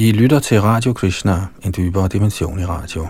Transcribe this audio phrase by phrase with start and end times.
[0.00, 3.06] I lytter til Radio Krishna, en dybere dimension i radio.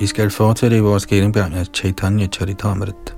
[0.00, 3.12] Vi skal fortsætte i vores gennemgang af Chaitanya Charitamrita,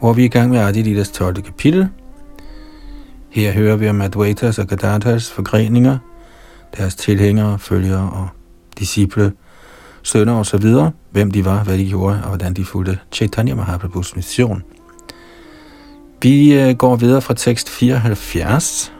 [0.00, 1.42] hvor vi er i gang med Adilidas 12.
[1.42, 1.88] kapitel.
[3.36, 5.98] Her hører vi om Advaitas og Gadatas forgreninger,
[6.76, 8.28] deres tilhængere, følgere og
[8.78, 9.32] disciple,
[10.02, 13.54] sønner og så videre, hvem de var, hvad de gjorde og hvordan de fulgte Chaitanya
[13.54, 14.62] Mahaprabhus mission.
[16.22, 18.92] Vi øh, går videre fra tekst 74,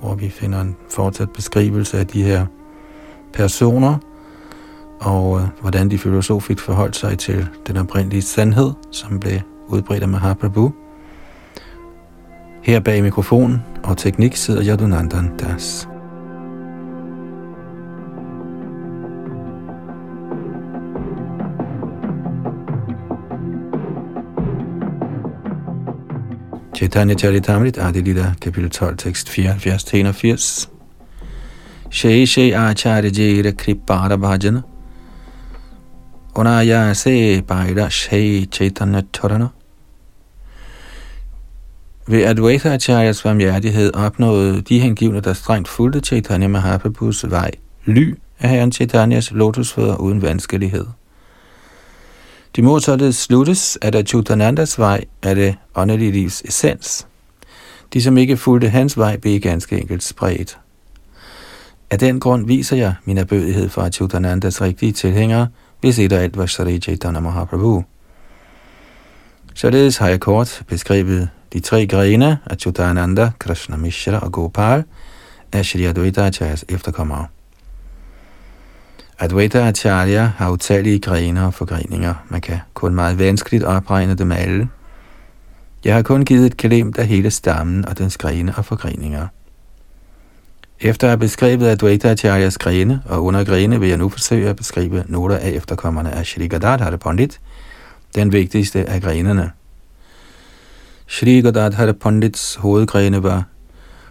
[0.00, 2.46] hvor vi finder en fortsat beskrivelse af de her
[3.32, 3.96] personer,
[5.00, 10.08] og øh, hvordan de filosofisk forholdt sig til den oprindelige sandhed, som blev udbredt af
[10.08, 10.72] Mahaprabhu.
[12.66, 15.88] Her bag mikrofon og teknik sidder Yadunandan Das.
[26.74, 30.68] Chaitanya Charitamrit, Adilita, kapitel 12, tekst 74-81.
[31.90, 34.62] Shei Shei Acharya Jira Kripara Bhajana
[36.34, 39.55] Unaya se Bhaira Shai Chaitanya Charana
[42.06, 43.24] ved Advaita Acharyas
[43.94, 47.50] opnåede de hengivne, der strengt fulgte Chaitanya Mahaprabhus vej,
[47.84, 50.86] ly af herren Chaitanyas lotusfødder uden vanskelighed.
[52.56, 57.06] De må således sluttes, at Achutanandas vej er det åndelige livs essens.
[57.92, 60.58] De, som ikke fulgte hans vej, blev ganske enkelt spredt.
[61.90, 65.48] Af den grund viser jeg min erbødighed for Achutanandas rigtige tilhængere–
[65.80, 67.84] hvis et og alt var Sri Chaitanya Mahaprabhu.
[69.54, 74.84] Således har jeg kort beskrevet de tre grene Achyutananda, Chutananda, Krishna Mishra og Gopal
[75.52, 77.26] er Shri Advaita Acharyas efterkommere.
[79.18, 82.14] Advaita Acharya har utallige grene og forgreninger.
[82.28, 84.68] Man kan kun meget vanskeligt opregne dem alle.
[85.84, 89.26] Jeg har kun givet et klemt af hele stammen og dens grene og forgreninger.
[90.80, 95.04] Efter at have beskrevet Advaita Acharyas grene og undergrene vil jeg nu forsøge at beskrive
[95.08, 97.40] nogle af efterkommerne af Shri Gadadhara Pandit,
[98.14, 99.50] den vigtigste af grenene.
[101.08, 103.44] Shri Gadadhar Pandits hovedgrene var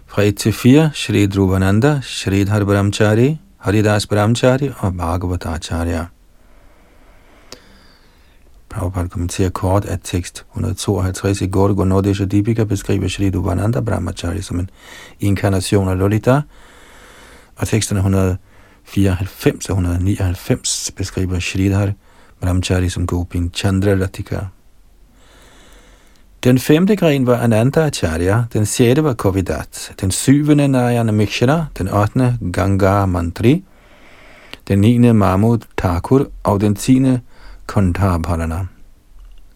[0.06, 6.06] fra 1 til 4 Shri Dhruvananda, Shri Dhar Brahmachari, Haridas Brahmachari og Bhagavatacharya.
[8.68, 14.60] Prabhupada kommenterer kort, at tekst 152 i Gorgo Nodesha Dipika beskriver Shri Dhruvananda Brahmachari som
[14.60, 14.70] en
[15.20, 16.40] inkarnation af Lolita,
[17.56, 21.92] og teksterne 194 og 199 beskriver Shridhar
[22.40, 24.38] Brahmachari som Gopin Chandra Latika.
[26.46, 31.88] Den femte gren var Ananda Acharya, den sjette var Kovidat, den syvende Narayana Mishra, den
[31.88, 33.64] ottende Ganga Mantri,
[34.68, 37.20] den niende Mahmud Thakur og den tiende
[37.66, 38.66] Kondabharana.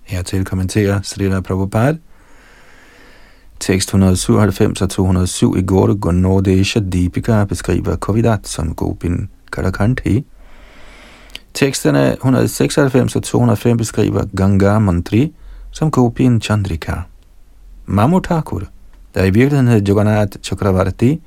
[0.02, 1.96] Hertil kommenterer Srila Prabhupada,
[3.60, 10.24] Tekst 197 og 207 i Gordo Gonodesha Deepika beskriver Kovidat som Gopin Karakanti.
[11.54, 15.32] Teksterne 196 og 205 beskriver Ganga Mantri
[15.70, 16.92] som Gopin Chandrika.
[17.86, 18.62] Mamutakur,
[19.14, 21.20] der i virkeligheden hed Jagannath Chakravarti,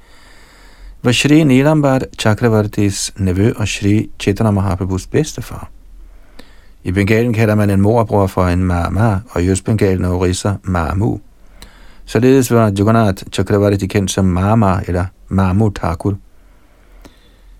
[1.04, 5.70] var Shri Nilambar Chakravartis nevø og Shri Chaitanya Mahaprabhus bedstefar.
[6.84, 11.20] I Bengalen kalder man en morbror for en mama, og i Østbengalen og Orissa mamu.
[12.06, 16.16] Således var Jagannath Chakravarti kendt som Mama eller Mamu Thakur.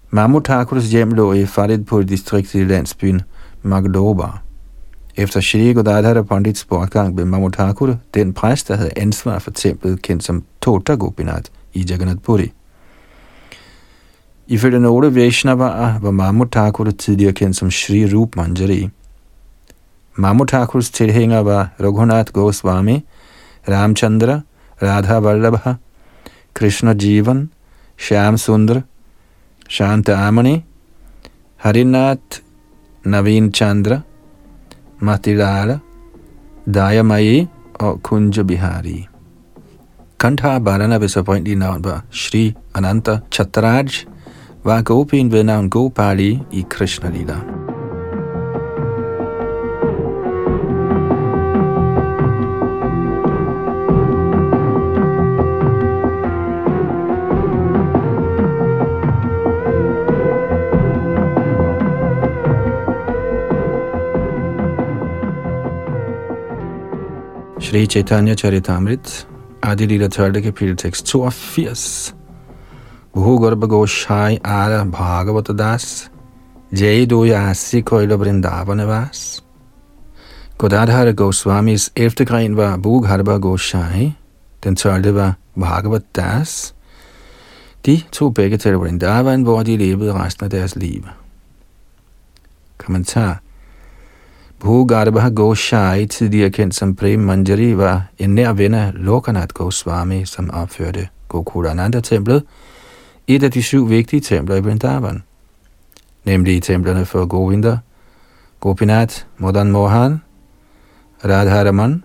[0.10, 3.22] Mamu Thakurs hjem lå i Faridpur distrikt i landsbyen
[3.64, 4.43] Magdoba.
[5.16, 10.24] Efter Shri Godadhara Pandits bortgang blev Mamutakur, den præst, der havde ansvar for templet, kendt
[10.24, 12.52] som Tota Gopinath i Jagannath Puri.
[14.48, 18.90] Ifølge nogle Vaishnavaer var Mamutakur tidligere kendt som Shri Rup Manjari.
[20.16, 23.06] Mamutakurs tilhængere var Raghunath Goswami,
[23.70, 24.42] Ramchandra,
[24.82, 25.74] Radha Vallabha,
[26.54, 27.50] Krishna Jivan,
[27.98, 28.82] Shyam Sundar,
[29.70, 30.64] Shanta Amani,
[31.58, 32.40] Harinath
[33.04, 34.02] Navin Chandra–
[35.04, 35.80] Madhirara,
[36.66, 39.08] Dayamayi og Kunja Bihari.
[40.20, 44.06] Kandhar Barana, hvis oprindelige navn var Shri Ananta Chatraj,
[44.64, 47.63] var Gopin ved navn Gopali i Krishna Lila.
[67.64, 69.26] Shri Chaitanya Charitamrit,
[69.62, 70.42] Adilita 12.
[70.42, 72.14] kapitel tekst 82.
[73.16, 76.10] Bhu Garba Goshai Ara Bhagavata Das
[76.74, 79.42] Jai Doyasi Koila Vrindavana Vas
[80.58, 82.26] Godadhara Goswamis 11.
[82.26, 84.14] gren var Bhugharba Goshai,
[84.64, 85.16] den 12.
[85.16, 86.76] var Bhagavat Das.
[87.86, 91.04] De tog begge til Vrindavan, hvor de levede resten af deres liv.
[92.78, 93.43] Kommentar
[94.64, 100.50] Bhugarbha Goshai, tidligere kendt som Prem Manjari, var en nær ven af Lokanath Goswami, som
[100.54, 102.44] opførte Gokulananda-templet,
[103.28, 105.24] et af de syv vigtige templer i Vrindavan,
[106.26, 107.78] nemlig templerne for Govinda,
[108.60, 110.22] Gopinath, Modan Mohan,
[111.26, 112.04] Radharaman,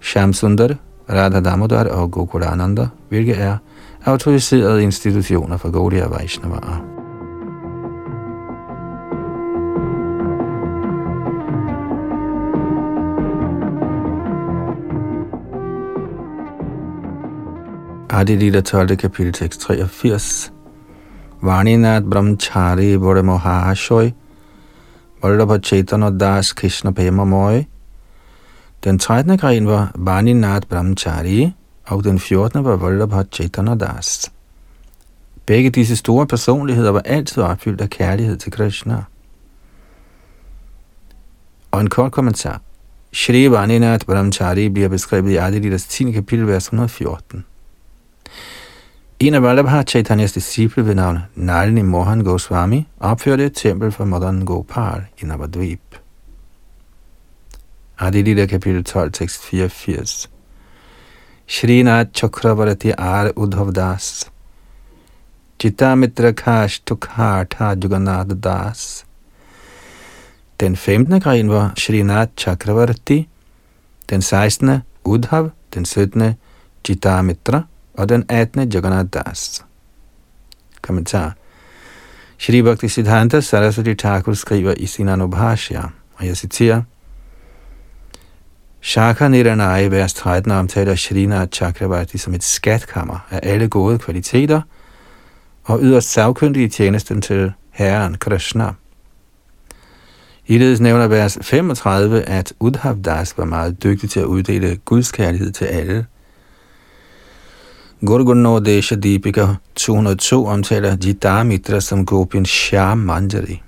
[0.00, 0.74] Shamsundar,
[1.10, 3.56] Radha Damodar og Gokulananda, hvilke er
[4.04, 6.89] autoriserede institutioner for Gaudiya Vaishnavaer.
[18.12, 18.96] Adilita 12.
[18.96, 20.52] kapitel tekst 83.
[21.42, 24.10] Varninat Brahmachari Bore Mohashoy
[25.22, 27.66] Vallabha Chaitanya Das Krishna Pema Moy
[28.84, 29.36] Den 13.
[29.38, 31.52] gren var Varninat Brahmachari,
[31.86, 32.64] og den 14.
[32.64, 34.32] var Vallabha Chaitanya Das.
[35.46, 39.04] Begge disse store personligheder var altid opfyldt af kærlighed til Krishna.
[41.70, 42.60] Og en kort kommentar.
[43.12, 46.12] Shri Vaninath Brahmachari bliver beskrevet i Adilidas 10.
[46.12, 47.44] kapitel, vers 114.
[49.22, 54.44] En af Vallabha Chaitanyas disciple ved navn Nalini Mohan Goswami opførte et tempel for Madan
[54.44, 56.00] Gopal i Navadvip.
[57.98, 60.30] Adilita kapitel 12, tekst 84.
[61.46, 64.30] Shrinath Chakravarti Ar Udhav Das
[65.96, 69.04] Mitra Kash Tukhartha Jugannath Das
[70.60, 71.20] Den 15.
[71.20, 73.28] gren var Shrinath Chakravarti,
[74.10, 74.80] den 16.
[75.04, 76.34] Udhav, den 17.
[77.22, 77.62] Mitra,
[78.00, 78.68] og den 18.
[78.68, 79.64] Jagannath Das.
[80.82, 81.32] Kommentar.
[82.38, 85.82] Shri Bhakti Siddhanta Saraswati Thakur skriver i sin Anubhashya,
[86.14, 86.82] og jeg citerer,
[88.80, 94.60] Shaka Niranai, vers 13, omtaler Shrinath Chakravarti som et skatkammer af alle gode kvaliteter,
[95.64, 98.72] og yderst savkyndige tjenesten til Herren Krishna.
[100.46, 105.52] Iledes nævner vers 35, at Udhav Das var meget dygtig til at uddele Guds kærlighed
[105.52, 106.06] til alle–
[108.02, 113.62] Gurguno Desha Deepika 202 omtaler Jidamitra som Gopin Shyam Manjari.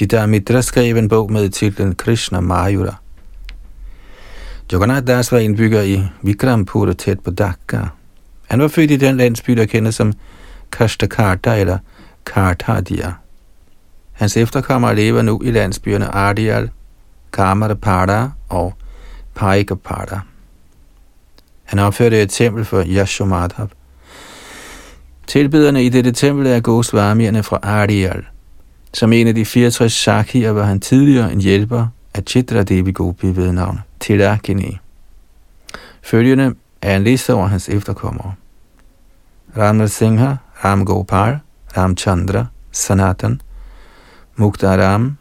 [0.00, 2.94] Jidamitra skrev en bog med titlen Krishna Mayura.
[4.72, 7.80] Jagannath Das var indbygger i Vikrampur tæt på Dhaka.
[8.48, 10.12] Han var født i den landsby, der kendes som
[10.72, 11.78] Kashtakarta eller
[12.26, 13.12] Kartadia.
[14.12, 16.70] Hans efterkommere lever nu i landsbyerne Ardial,
[17.32, 18.74] Kamarapada og
[19.34, 20.20] Paikapada.
[21.70, 23.68] Han opførte et tempel for Yashomadhav.
[25.26, 28.24] Tilbederne i dette tempel er Goswamierne fra Arial.
[28.94, 33.36] Som en af de 64 sakhier var han tidligere en hjælper af Chitra Devi Gopi
[33.36, 34.78] ved navn Tilakini.
[36.02, 38.34] Følgende er en liste over hans efterkommere.
[39.56, 40.34] Ram Singha,
[40.64, 41.38] Ram Gopal,
[41.76, 43.40] Ram Chandra, Sanatan,
[44.36, 45.16] Muktaram,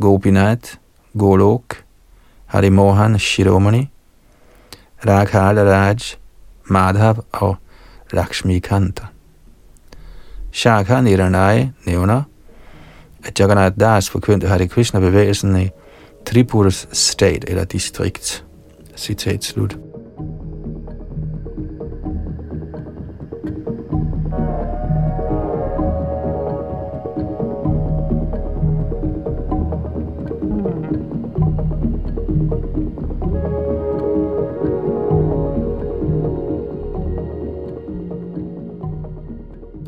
[0.00, 0.74] Gopinath,
[1.18, 1.84] Golok,
[2.46, 3.90] Harimohan Shiromani,
[5.06, 6.16] Raghal Raj,
[6.64, 7.56] Madhav og
[8.12, 9.04] Lakshmi Kanta.
[10.52, 12.22] Shaka Niranai nævner,
[13.24, 15.70] at Jagannath Das forkyndte Hare Krishna-bevægelsen i
[16.26, 18.44] Tripuras stat eller distrikt.
[18.96, 19.78] Citat slut.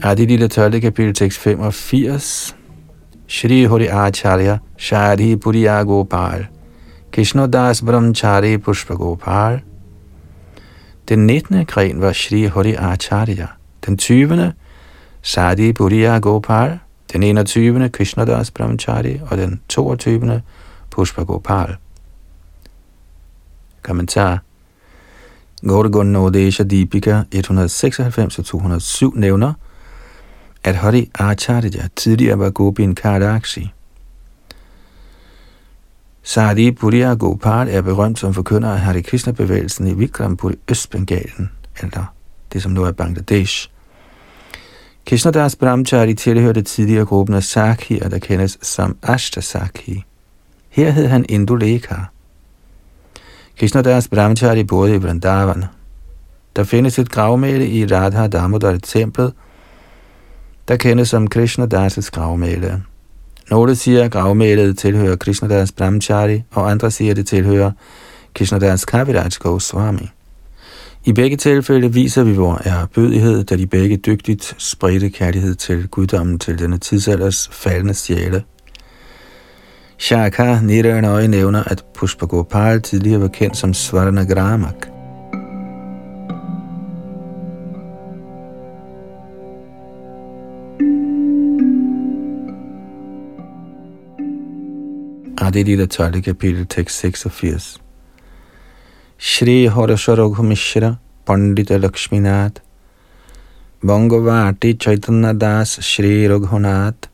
[0.02, 0.80] Adilita 12.
[0.80, 2.54] kapitel tekst 85.
[3.26, 6.46] Shri Hori Acharya Shari Puriya Gopal
[7.12, 9.62] Krishna Das Brahmachari Pushpa Gopal
[11.08, 11.64] Den 19.
[11.66, 13.46] gren var Shri Hori Acharya.
[13.86, 14.52] Den 20.
[15.22, 16.80] Sadi Puriya Gopal.
[17.12, 17.92] Den 21.
[17.92, 19.20] Krishna Das Brahmachari.
[19.30, 20.42] Og den 22.
[20.90, 21.76] Pushpa Gopal.
[23.82, 24.38] Kommentar
[25.62, 29.52] Gorgonodesha Deepika 196-207 nævner,
[30.64, 33.72] at Hari Acharya tidligere var Gopin Kardakshi.
[36.22, 41.50] Sadi Puriya Gopal er berømt som forkynder af Hare Krishna-bevægelsen i Vikrampur i Østbengalen,
[41.82, 42.14] eller
[42.52, 43.70] det som nu er Bangladesh.
[45.06, 50.04] Krishnadas Brahmachari tilhørte tidligere gruppen af Sakhier, der kendes som Ashtasakhi.
[50.68, 51.96] Her hed han Indulekha.
[53.58, 55.64] Krishnadas Brahmachari boede i Vrindavan.
[56.56, 59.32] Der findes et gravmæle i Radha Damodar templet,
[60.70, 62.82] der kendes som Krishnadas' gravmæle.
[63.50, 67.70] Nogle siger, at gravmælet tilhører Krishnadas Brahmachari, og andre siger, at det tilhører
[68.34, 70.08] Krishnadas Kaviraj Goswami.
[71.04, 76.38] I begge tilfælde viser vi vor erbødighed, da de begge dygtigt spredte kærlighed til guddommen
[76.38, 78.42] til denne tidsalders faldende sjæle.
[79.98, 83.74] Shaka Niranøje nævner, at Pushpagopal tidligere var kendt som
[95.40, 96.22] Svarna det Adilita 12.
[96.22, 97.80] kapitel, tekst 86.
[99.18, 102.60] Shri Horasharoghu Mishra, Pandita Lakshminath,
[103.82, 107.08] Bangavati Chaitanya Das Shri Raghunath.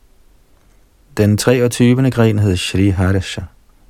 [1.17, 2.11] Den 23.
[2.11, 3.47] gren hed Shri Harasha,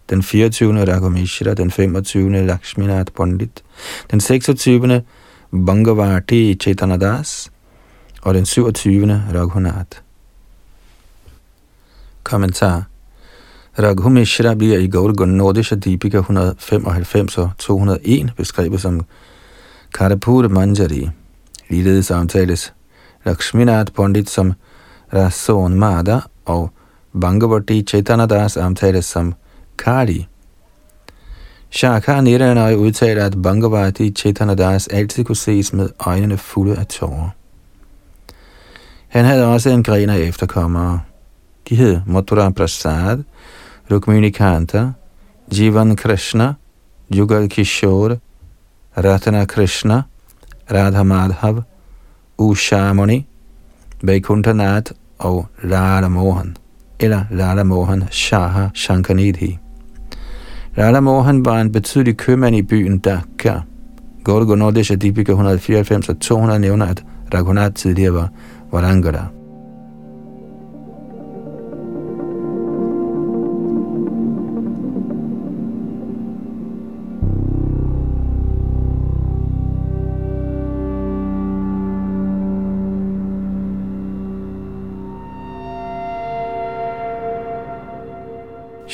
[0.09, 0.85] Den 24.
[0.85, 2.45] Raghumishra, den 25.
[2.45, 3.63] Lakshminath Pandit,
[4.11, 5.03] den 26.
[5.51, 7.51] Bangavati Chaitanya Das
[8.21, 9.23] og den 27.
[9.33, 10.01] Raghunath.
[12.23, 12.85] Kommentar
[13.79, 19.05] Raghu Mishra bliver i Gaur Gunodisha Deepika 195 og 201 beskrevet som
[19.93, 21.09] Karapur Manjari.
[21.69, 22.73] Ligeledes omtales
[23.25, 24.53] Lakshminath Pandit som
[25.13, 26.69] Rason Mada og
[27.21, 29.33] Bhangavati Chaitanadas omtales som
[29.77, 30.27] Kali.
[31.71, 37.29] Shaka Niranay udtaler, at Bhangavati Chaitanadas altid kunne ses med øjnene fulde af tårer.
[39.07, 40.99] Han havde også en gren af efterkommere.
[41.69, 43.23] De hed Mathura Prasad,
[43.89, 44.95] Rukmini Kanta,
[45.49, 46.57] Jivan Krishna,
[47.09, 48.19] Jugal Kishore,
[48.97, 50.05] Ratana Krishna,
[50.69, 51.63] Radha Madhav,
[52.37, 53.25] Ushamani,
[54.03, 56.57] Vaikuntha Nath og Lala Mohan,
[56.99, 59.57] eller Lala Mohan Shaha Shankanidhi.
[60.75, 63.61] Lala Mohan var en betydelig købmand i byen Dhaka.
[64.23, 67.03] Gorgo Nordisha Dipika 194 og 200 nævner, at
[67.33, 68.29] Raghunath tidligere var
[68.71, 69.36] Varangara.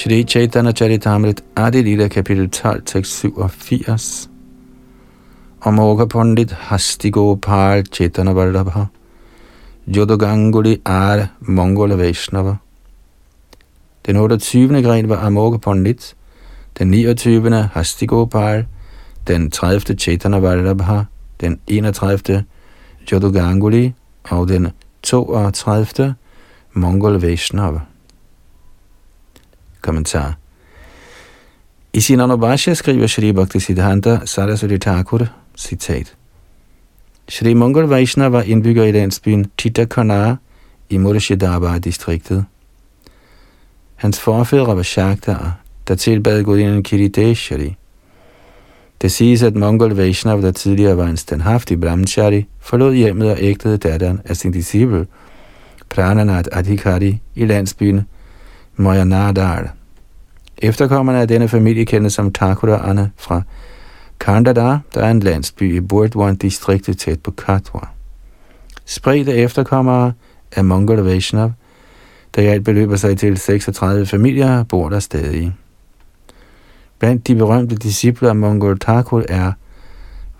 [0.03, 4.27] Shri Chaitanya Charitamrit Adi Lila kapitel 12, tekst 87.
[5.61, 8.89] Amoga Pandit Hasti Gopal Chaitanya Vallabha
[9.87, 12.59] Jodoganguli Ar Mongola Vaishnava.
[14.05, 14.83] Den 28.
[14.83, 16.15] gren var Amoga Pandit,
[16.77, 17.69] den 29.
[17.73, 18.65] Hasti Gopal,
[19.25, 19.95] den 30.
[19.97, 21.05] Chaitanya Vallabha,
[21.39, 22.43] den 31.
[23.09, 23.93] Jodoganguli
[24.23, 26.15] og den 32.
[26.73, 27.92] Mongol Vaishnava.
[29.83, 30.33] Kommentar.
[31.93, 36.15] I sin Anubhashya skriver Shri Bhakti Siddhanta Saraswati Thakur, citat.
[37.29, 40.35] Shri Mongol Vaishna var indbygger i landsbyen Titakona
[40.89, 42.45] i Murshidabad-distriktet.
[43.95, 47.75] Hans forfædre var Shaktar, der tilbad gudinden Kirideshari.
[49.01, 53.77] Det siges, at Mongol Vaishnav, der tidligere var en standhaftig brahmachari, forlod hjemmet og ægtede
[53.77, 55.07] datteren af sin disciple,
[55.89, 58.07] Prananath Adhikari, i landsbyen
[58.75, 59.73] Moyanadar.
[60.57, 63.41] Efterkommerne af denne familie kendes som Thakurane fra
[64.19, 67.79] Kandada, der er en landsby i Burdwan-distriktet tæt på Katwa.
[68.85, 70.13] Spredte efterkommere
[70.51, 71.51] af Mongol Vaishnav,
[72.35, 75.53] der i alt beløber sig til 36 familier, bor der stadig.
[76.99, 79.51] Blandt de berømte disciple af Mongol Thakur er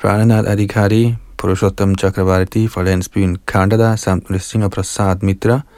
[0.02, 5.60] Prananath Adhikari, Purushottam Chakravarti fra landsbyen Kandada samt Nrsimha Prasad Mitra–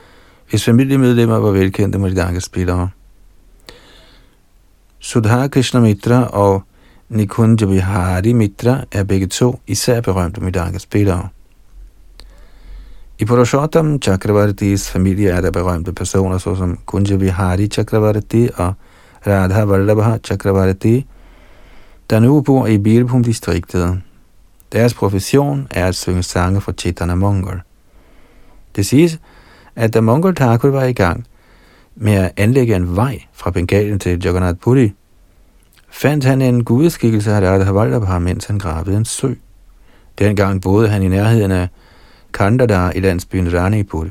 [0.55, 2.89] hvis familiemedlemmer var velkendte Mridanga-spillere.
[5.00, 6.62] Sudha Krishna Mitra og
[7.09, 11.27] Nikunja Bihari Mitra er begge to især berømte Mridanga-spillere.
[13.19, 18.74] I Purushottam Chakravartis familie er der berømte personer såsom Kunja Vihari Chakravarti og
[19.27, 21.05] Radha Vallabha Chakravarti,
[22.09, 24.01] der nu bor i Birbhum-distriktet.
[24.71, 27.62] Deres profession er at synge sange for Chaitanya Mongol.
[28.75, 29.19] Det siges,
[29.75, 31.25] at da Mongol Thakur var i gang
[31.96, 34.94] med at anlægge en vej fra Bengalen til Jagannath Puri,
[35.89, 39.34] fandt han en gudeskikkelse af Radha Vallabha, mens han gravede en sø.
[40.20, 41.67] Dengang boede han i nærheden af
[42.34, 44.08] Kandadar i landsbyen Ranipur.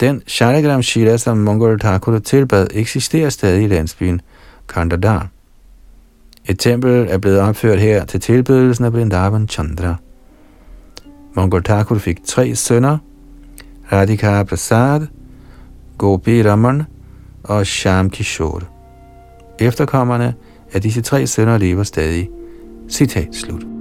[0.00, 4.20] Den Shalagram Shila, som Mongol Thakur tilbad, eksisterer stadig i landsbyen
[4.68, 5.28] Kandadar.
[6.46, 9.94] Et tempel er blevet opført her til tilbedelsen af Vrindavan Chandra.
[11.34, 12.98] Mongol Thakur fik tre sønner–
[13.92, 15.06] Radhika Prasad,
[15.98, 16.82] Gopi Raman
[17.44, 18.60] og Sham Kishore.
[19.58, 20.34] Efterkommerne
[20.72, 22.30] af disse tre sønner lever stadig.
[22.88, 23.71] Citat slut.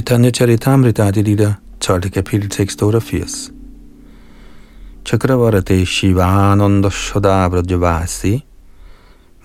[0.00, 2.10] Chaitanya Charitamrita Adilita, 12.
[2.10, 3.52] kapitel, tekst 88.
[5.04, 6.88] Chakravarate Shivananda
[7.78, 8.42] vasi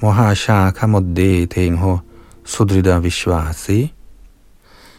[0.01, 1.99] Mohashaka Modde Tengho
[2.45, 3.91] Sudrida Vishwasi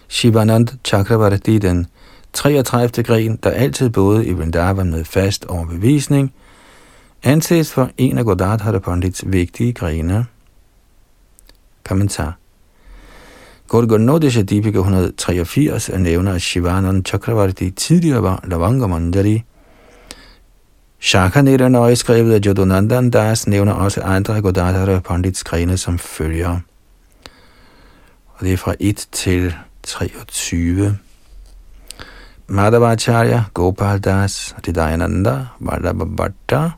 [0.08, 1.86] Shivanand Chakravarti, den
[2.34, 3.02] 33.
[3.02, 6.32] gren, der altid boede i Vrindavan med fast overbevisning,
[7.22, 10.26] anses for en af Godadhara Pandits vigtige grene.
[11.84, 12.36] Kommentar
[13.68, 19.44] Gorgonodesha Deepika 183 er nævner, at Shivanand Chakravarti tidligere var Lavanga Mandari.
[21.00, 26.58] Shakanera nøje skrevet af Jodunandan Das nævner også andre Godadhara Pandits grene som følger.
[28.34, 30.98] Og det er fra 1 til 23.
[32.46, 36.70] Madhavacharya, Gopal Das, Ridayananda, Vardhava Bhatta,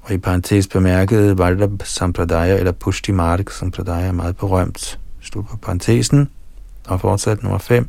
[0.00, 5.56] og i parentes bemærket Vardhava Sampradaya eller Pushti Mark Sampradaya er meget berømt slut på
[5.56, 6.28] parentesen,
[6.88, 7.88] og fortsat nummer 5.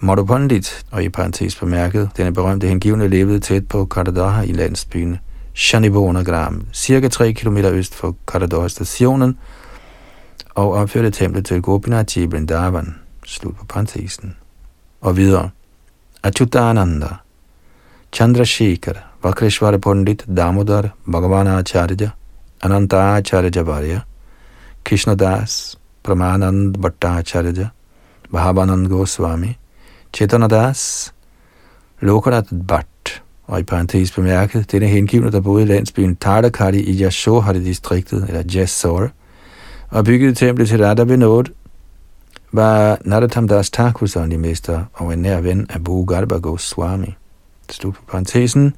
[0.00, 5.18] Madhupandit, og i parentes bemærket, denne berømte hengivne levede tæt på Karadaha i landsbyen
[5.54, 9.38] Shanibonagram, cirka 3 km øst for Karadaha stationen,
[10.54, 14.36] og opførte templet til Gopinath i Vrindavan, slut på parentesen.
[15.00, 15.50] Og videre.
[16.22, 17.08] Achyutananda,
[18.12, 22.10] Chandrasekhar, Vakreshwara Pandit, Damodar, Bhagavan Acharya,
[22.62, 24.00] Ananta Acharya Varya,
[24.84, 27.68] Krishnadas, Pramanand Bhattacharya,
[28.32, 29.58] Bhavanand Goswami,
[30.12, 31.12] Chetanadas,
[32.00, 38.24] Lokanath Bhatt, og i parentes bemærket, denne hengivne, der boede i landsbyen Tardakari i Yashohari-distriktet,
[38.28, 39.08] eller Jessor,
[39.88, 41.44] og byggede templet til Radha Vinod,
[42.52, 47.16] var Narottam Das Thakur mester og en nær ven af Bhu Garba Goswami.
[47.70, 48.74] Slut på parentesen.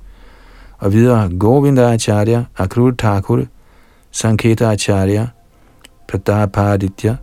[0.79, 3.45] Og videre Govinda Acharya, Akrur Thakur,
[4.11, 5.27] Sanketa Acharya,
[6.09, 7.17] Pradapaditya,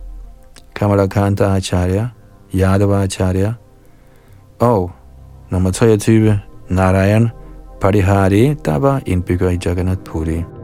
[0.74, 2.08] Kamalakanta Acharya,
[2.54, 3.54] Yadava Acharya
[4.58, 4.90] og
[5.50, 7.28] nummer 23, Narayan
[7.80, 10.55] Parihari, der var indbygger i Jagannath Puri.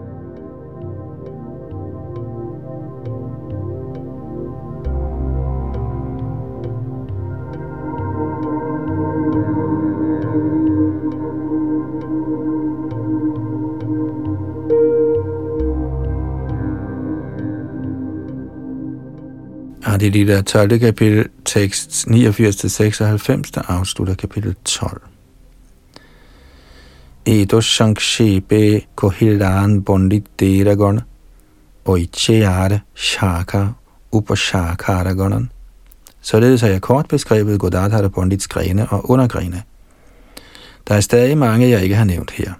[20.10, 20.78] Det er der 12.
[20.78, 25.02] kapitel, tekst 89-96, der afslutter kapitel 12.
[27.26, 31.00] Edo Shankshebe Kohilan Bondit Deragon
[31.84, 31.98] og
[32.94, 33.66] Shaka
[34.12, 35.50] Upashakaragonan.
[36.20, 39.62] Således har jeg kort beskrevet Godadhara Bondits grene og undergrene.
[40.88, 42.52] Der er stadig mange, jeg ikke har nævnt her.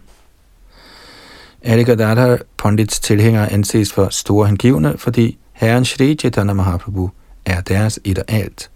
[1.63, 7.11] Alle Godadhara Pondits tilhængere anses for store hengivne, fordi Herren Shri Chaitanya Mahaprabhu–
[7.47, 8.71] er deres et og alt.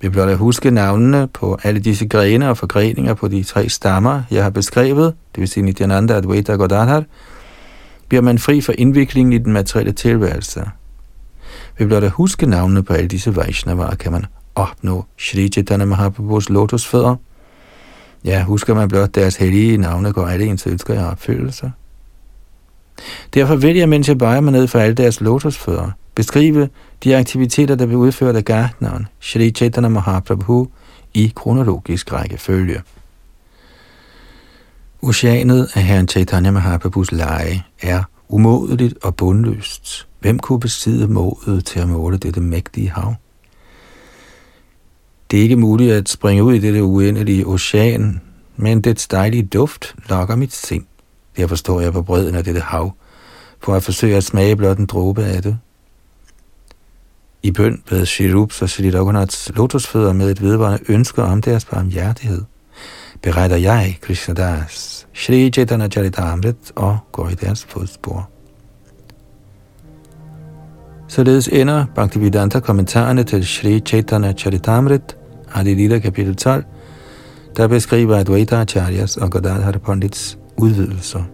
[0.00, 4.22] Vi blot at huske navnene på alle disse grene og forgreninger på de tre stammer,
[4.30, 7.04] jeg har beskrevet, det vil sige Nityananda, Advaita og Godadhar,
[8.08, 10.70] bliver man fri for indviklingen i den materielle tilværelse.
[11.78, 16.48] Vi blot at huske navnene på alle disse Vaishnavaer, kan man opnå Shri Chaitanya Mahaprabhus
[16.48, 17.16] lotusfødder.
[18.24, 21.72] Ja, husker man blot deres hellige navne, går alle ens ønsker i opfyldelse.
[23.34, 26.68] Derfor vil jeg, mens jeg bøjer mig ned for alle deres lotusfødder, beskrive
[27.04, 30.68] de aktiviteter, der blev udført af gartneren Shri Chaitanya Mahaprabhu
[31.14, 32.82] i kronologisk rækkefølge.
[35.02, 40.06] Oceanet af herren Chaitanya Mahaprabhus leje er umådeligt og bundløst.
[40.20, 43.14] Hvem kunne besidde modet til at måle dette mægtige hav?
[45.30, 48.20] Det er ikke muligt at springe ud i dette uendelige ocean,
[48.56, 50.84] men dets dejlige duft lokker mit sind.
[51.38, 52.92] Derfor står jeg på brøden af dette hav,
[53.60, 55.58] for at forsøge at smage blot en dråbe af det.
[57.42, 62.42] I bøn bad Shirups og Shilidokunats lotusfødder med et vedvarende ønske om deres barmhjertighed.
[63.22, 63.98] Beretter jeg,
[64.36, 68.30] Das, Shri Chaitanya Charitamrit og går i deres fodspor.
[71.08, 75.16] Således ender Bhaktivedanta kommentarerne til Shri Chaitanya Charitamrit,
[75.54, 76.64] Adilita kapitel 12,
[77.56, 81.24] der beskriver Advaita Acharyas og Gadadhar Pandits udvidelser.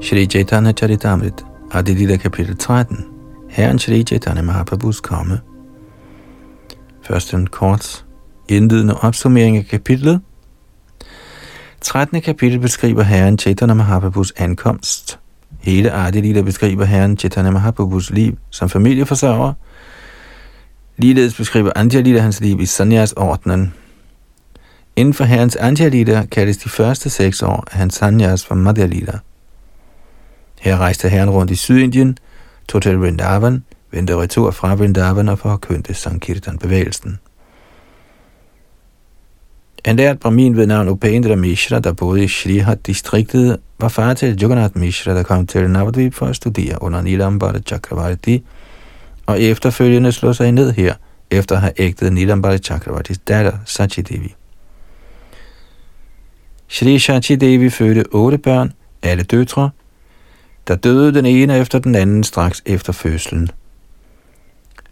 [0.00, 3.04] Shri Chaitanya Charitamrit, Adilita kapitel 13,
[3.48, 5.40] Herren Shri Chaitanya Mahaprabhus komme.
[7.02, 8.04] Først en kort
[8.56, 10.20] indledende opsummering af kapitlet.
[11.80, 12.20] 13.
[12.20, 15.18] kapitel beskriver Herren Chaitanya Mahaprabhus ankomst.
[15.60, 19.52] Hele Adilita beskriver herren Chaitanya Mahaprabhus liv som familieforsørger.
[20.96, 23.74] Ligeledes beskriver Anjalita hans liv i Sanyas-ordnen.
[24.96, 29.18] Inden for herrens Anjalita kaldes de første seks år af hans Sanyas for Madhyalita.
[30.60, 32.16] Her rejste herren rundt i Sydindien,
[32.68, 37.18] tog til Vrindavan, vendte retur fra Vrindavan og forkyndte Sankirtan-bevægelsen.
[39.84, 44.78] En lært brahmin ved navn Upendra Mishra, der boede i Shrihat-distriktet, var far til Jagannath
[44.78, 48.42] Mishra, der kom til Navadvip for at studere under Nilambara Chakravarti,
[49.26, 50.94] og efterfølgende slog sig ned her,
[51.30, 54.34] efter at have ægtet Nilambara Chakravartis datter, Sachidevi.
[56.68, 59.70] Shri Sachidevi fødte otte børn, alle døtre,
[60.68, 63.50] der døde den ene efter den anden straks efter fødslen.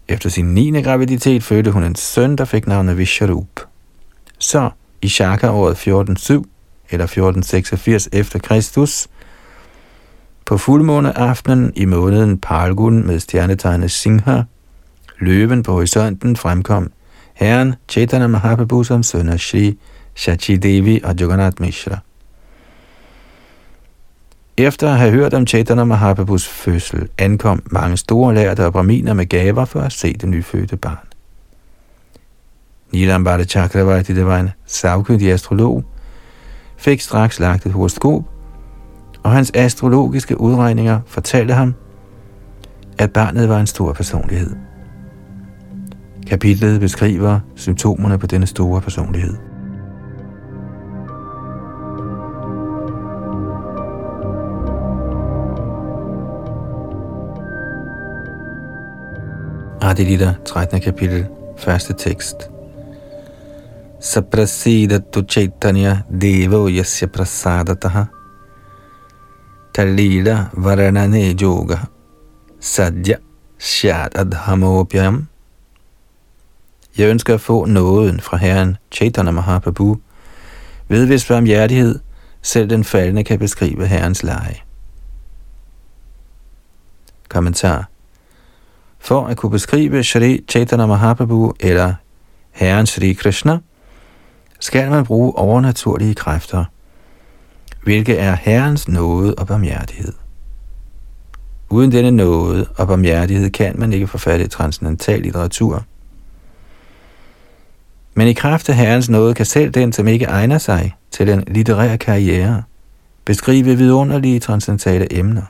[0.08, 0.82] Efter sin 9.
[0.82, 3.60] graviditet fødte hun en søn, der fik navnet Visharup.
[4.38, 4.70] Så
[5.02, 6.44] i Shaka-året 1407
[6.90, 9.08] eller 1486 efter Kristus,
[10.46, 14.42] på fuldmåneaftenen i måneden Palgun med stjernetegnet Singha,
[15.18, 16.92] løven på horisonten fremkom
[17.34, 19.78] herren Chaitanya Mahaprabhu som søn af Shri
[20.14, 21.98] Shachi Devi og Jagannath Mishra.
[24.56, 29.26] Efter at have hørt om Chaitanya Mahaprabhus fødsel, ankom mange store lærte og braminer med
[29.26, 31.09] gaver for at se det nyfødte barn.
[32.92, 35.84] Nilambada Chakravarti, det var en savkyndig astrolog,
[36.76, 38.24] fik straks lagt et horoskop,
[39.22, 41.74] og hans astrologiske udregninger fortalte ham,
[42.98, 44.56] at barnet var en stor personlighed.
[46.26, 49.36] Kapitlet beskriver symptomerne på denne store personlighed.
[59.82, 60.80] Adilita, 13.
[60.80, 61.26] kapitel,
[61.58, 62.50] første tekst.
[64.00, 68.08] Saprasidatu chaitanya devo yasya prasadataha
[69.72, 71.78] talila varanane yoga
[72.60, 73.18] sadya
[73.58, 75.28] shat adhamopyam.
[76.98, 80.00] Jeg ønsker at få nåden fra Herren Chaitanya Mahaprabhu,
[80.88, 81.98] ved hvis barmhjertighed
[82.42, 84.56] selv den faldende kan beskrive Herrens leje.
[87.28, 87.88] Kommentar
[88.98, 91.94] For at kunne beskrive Shri Chaitanya Mahaprabhu eller
[92.50, 93.58] Herren Shri Krishna–
[94.60, 96.64] skal man bruge overnaturlige kræfter,
[97.82, 100.12] hvilket er Herrens nåde og barmhjertighed.
[101.70, 105.84] Uden denne nåde og barmhjertighed kan man ikke forfatte transcendental litteratur.
[108.14, 111.44] Men i kraft af Herrens nåde kan selv den, som ikke egner sig til en
[111.46, 112.62] litterær karriere,
[113.24, 115.42] beskrive vidunderlige transcendentale emner.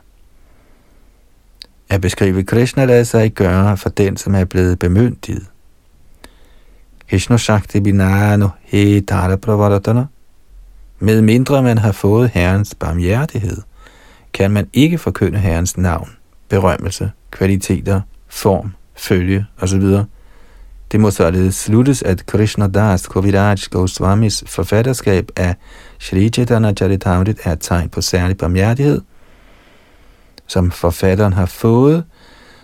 [1.88, 5.46] At beskrive Krishna lader sig ikke gøre for den, som er blevet bemyndiget.
[7.11, 10.07] Hishnu Shakti Binano He Dara Pravaratana.
[10.99, 13.57] Med mindre man har fået Herrens barmhjertighed,
[14.33, 16.11] kan man ikke forkynde Herrens navn,
[16.49, 19.83] berømmelse, kvaliteter, form, følge osv.
[20.92, 25.55] Det må således sluttes, at Krishna Das Koviraj Goswamis forfatterskab af
[25.99, 29.01] Shri Chaitanya Charitamrit er et tegn på særlig barmhjertighed,
[30.46, 32.05] som forfatteren har fået,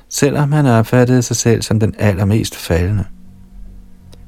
[0.08, 3.04] selvom han opfattede sig selv som den allermest faldende.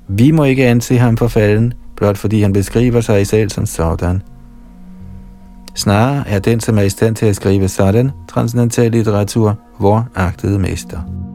[0.09, 4.23] Vi må ikke anse ham for falden, blot fordi han beskriver sig selv som sådan.
[5.75, 10.59] Snarere er den, som er i stand til at skrive sådan transcendental litteratur, vor agtede
[10.59, 11.28] mester.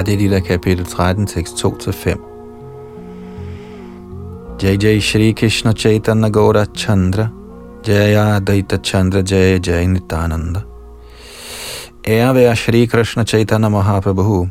[0.00, 2.18] Adi kapitel 13, tekst 2-5.
[4.58, 7.30] Jai Jai Shri Krishna Chaitanya Gaura Chandra.
[7.82, 10.64] Jaya Daita Chandra Jaya Jai Nitananda
[12.06, 14.48] Ære være Shri Krishna Chaitanya Mahaprabhu.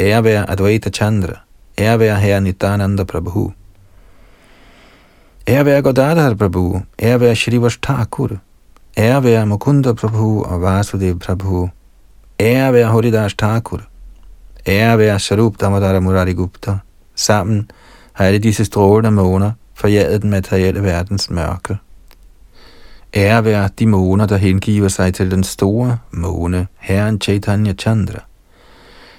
[0.00, 1.44] Ære være Advaita Chandra.
[1.78, 3.52] Ære være Herre Nitananda Prabhu.
[5.48, 6.82] Ære være Godadhar Prabhu.
[7.02, 8.30] Ære være Shri Vashtakur
[8.98, 10.42] Ære være Mukunda Prabhu.
[10.42, 11.68] Og Vasudev Prabhu.
[12.40, 13.91] Ære være Haridas Thakur.
[14.66, 16.78] Ære være Sarup Damodara Murari Gupta.
[17.14, 17.70] Sammen
[18.12, 21.78] har alle disse strålende måner forjaget den materielle verdens mørke.
[23.14, 28.18] Ære være de måner, der hengiver sig til den store måne, Herren Chaitanya Chandra.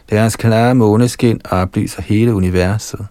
[0.10, 3.08] Deres klare måneskin oplyser hele universet.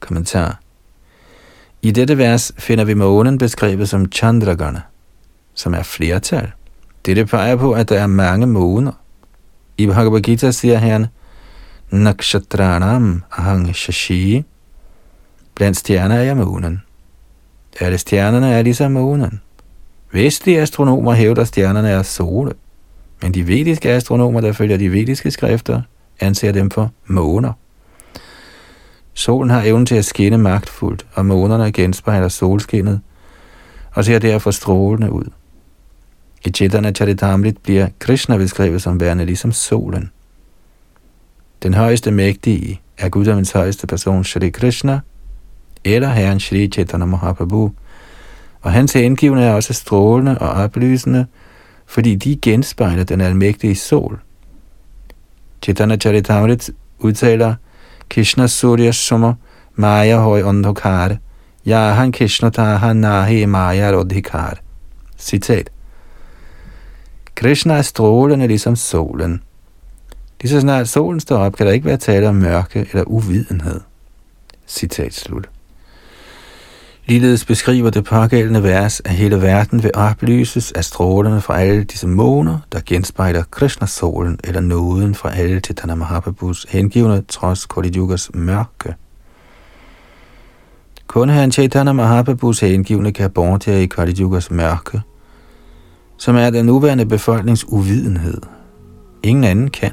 [0.00, 0.60] Kommentar
[1.82, 4.80] I dette vers finder vi månen beskrevet som Chandragana,
[5.54, 6.52] som er flertal.
[7.06, 8.92] Dette peger på, at der er mange måner,
[9.78, 11.06] i Bhagavad Gita siger herren,
[11.90, 14.44] Nakshatranam ahang shashi.
[15.54, 16.82] Blandt stjerner er jeg månen.
[17.80, 19.40] Alle stjernerne er ligesom månen.
[20.12, 22.52] Vestlige astronomer hævder, at stjernerne er sole.
[23.22, 25.82] Men de vediske astronomer, der følger de vediske skrifter,
[26.20, 27.52] anser dem for måner.
[29.14, 33.00] Solen har evnen til at skinne magtfuldt, og månerne genspejler solskinnet,
[33.92, 35.24] og ser derfor strålende ud.
[36.44, 40.10] I Chaitanya Charitamrit bliver Krishna beskrevet som værende ligesom solen.
[41.62, 45.00] Den højeste mægtige er guddommens højeste person Shri Krishna,
[45.84, 47.72] eller Herren Shri Chaitanya Mahaprabhu,
[48.60, 51.26] og hans hengivne er også strålende og oplysende,
[51.86, 54.20] fordi de genspejler den almægtige sol.
[55.62, 57.54] Chaitanya Charitamrit udtaler,
[58.08, 59.34] Krishna Surya Summa
[59.74, 61.16] Maya Hoy Ondokar,
[61.66, 64.58] han Krishna Taha Nahi Maya Rodhikar.
[65.18, 65.70] Citat.
[67.38, 69.42] Krishna er strålende ligesom solen.
[70.40, 73.80] Lige så snart solen står op, kan der ikke være tale om mørke eller uvidenhed.
[74.66, 75.48] Citat slut.
[77.06, 82.06] Ligeledes beskriver det pågældende vers, at hele verden vil oplyses af strålerne fra alle disse
[82.06, 88.30] måner, der genspejler Krishna-solen eller nåden fra alle til Tana Mahaprabhus hengivne trods Kali Yugas
[88.34, 88.94] mørke.
[91.06, 95.02] Kun herren Chaitanya Mahaprabhus hengivne kan bortage i Kali Yugas mørke,
[96.18, 98.40] som er den nuværende befolknings uvidenhed.
[99.22, 99.92] Ingen anden kan.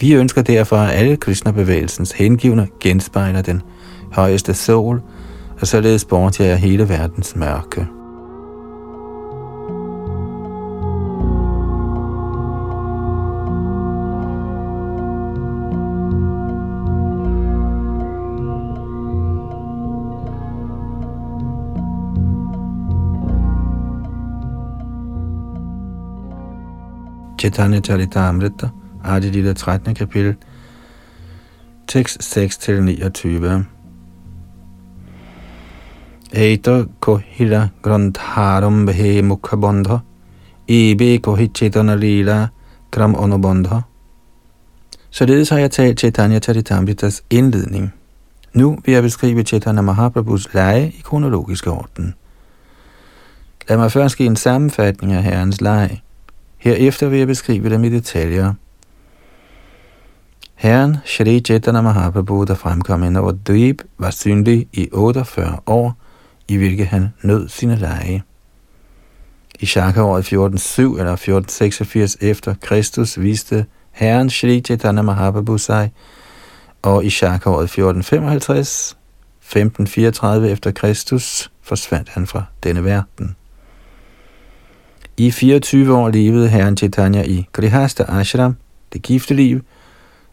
[0.00, 3.62] Vi ønsker derfor, at alle Krishna-bevægelsens hengivne genspejler den
[4.12, 5.02] højeste sol,
[5.60, 7.86] og således bortjager hele verdens mørke.
[27.40, 28.70] Chaitanya Charitamrita,
[29.02, 29.94] Adi Lila 13.
[29.94, 30.36] kapitel,
[31.86, 33.64] tekst 6-29.
[36.32, 38.84] Eita kohira grantharam
[39.24, 40.00] mukha bandha
[40.68, 42.48] ebe kohi chetana lila
[42.90, 43.80] kram onobandha.
[45.10, 47.92] Således har jeg talt Chaitanya Charitamritas indledning.
[48.52, 52.14] Nu vil jeg beskrive Chaitanya Mahaprabhus lege i kronologisk orden.
[53.68, 56.02] Lad mig først give en sammenfatning af herrens lege.
[56.60, 58.54] Herefter vil jeg beskrive dem i detaljer.
[60.54, 65.96] Herren Shri Chaitanya Mahaprabhu, der fremkom ind over Dweeb, var synlig i 48 år,
[66.48, 68.22] i hvilket han nød sine lege.
[69.60, 75.92] I Shaka-året 1407 eller 1486 efter Kristus viste Herren Shri Chaitanya Mahaprabhu sig,
[76.82, 78.96] og i Shaka-året 1455,
[79.38, 83.36] 1534 efter Kristus, forsvandt han fra denne verden.
[85.20, 88.56] I 24 år levede herren Chaitanya i Grihasta Ashram,
[88.92, 89.60] det gifte liv,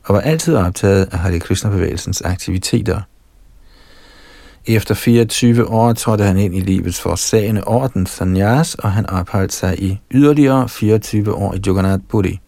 [0.04, 3.02] og var altid optaget af Hare Krishna-bevægelsens aktiviteter.
[4.66, 9.84] Efter 24 år trådte han ind i livets forsagende orden, Sanyas, og han opholdt sig
[9.84, 12.40] i yderligere 24 år i Jagannath Puri.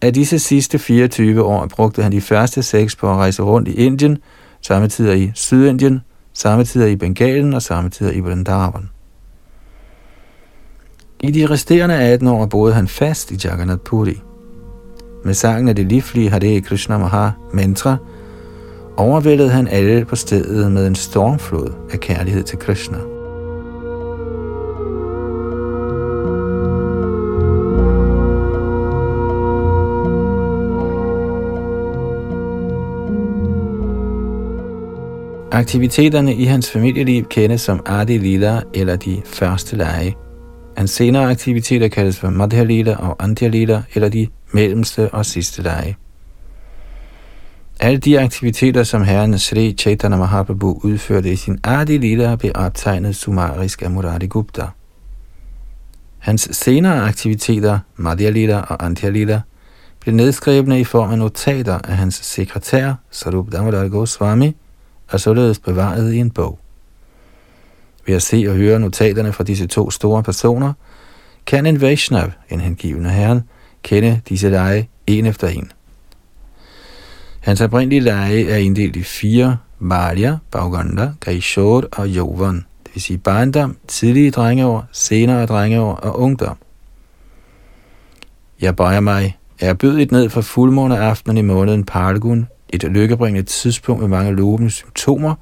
[0.00, 3.72] Af disse sidste 24 år brugte han de første seks på at rejse rundt i
[3.72, 4.18] Indien,
[4.62, 6.00] samtidig i Sydindien,
[6.32, 8.88] samtidig i Bengalen og samtidig i Vrindavan.
[11.22, 14.20] I de resterende 18 år boede han fast i Jagannath Puri.
[15.24, 17.96] Med sangen af det livlige Hare Krishna Maha mantra
[18.96, 22.98] overvældede han alle på stedet med en stormflod af kærlighed til Krishna.
[35.52, 40.16] Aktiviteterne i hans familieliv kendes som Adi Lila eller de første lege.
[40.76, 45.62] Hans senere aktiviteter kaldes for Madhya Lila og Andhya Lila eller de mellemste og sidste
[45.62, 45.96] lege.
[47.80, 53.16] Alle de aktiviteter, som herren Sri Chaitanya Mahaprabhu udførte i sin Adi Lila, blev optegnet
[53.16, 54.66] summarisk af Murari Gupta.
[56.18, 59.40] Hans senere aktiviteter, Madhya Lila og Andhya Lila,
[60.00, 64.56] blev nedskrevne i form af notater af hans sekretær, Sarup Damodar Goswami,
[65.08, 66.58] og således bevaret i en bog.
[68.06, 70.72] Ved at se og høre notaterne fra disse to store personer,
[71.46, 73.42] kan en Vaishnav, en hengivende herren,
[73.82, 75.72] kende disse lege en efter en.
[77.40, 79.56] Hans oprindelige lege er inddelt i fire,
[79.88, 86.56] Balya, Baganda, Gaishore og Jovan, det vil sige barndom, tidlige drengeår, senere drengeår og ungdom.
[88.60, 94.08] Jeg bøjer mig erbødigt ned for fuldmåne aftenen i måneden Pargun, et lykkebringende tidspunkt med
[94.08, 95.34] mange lovende symptomer,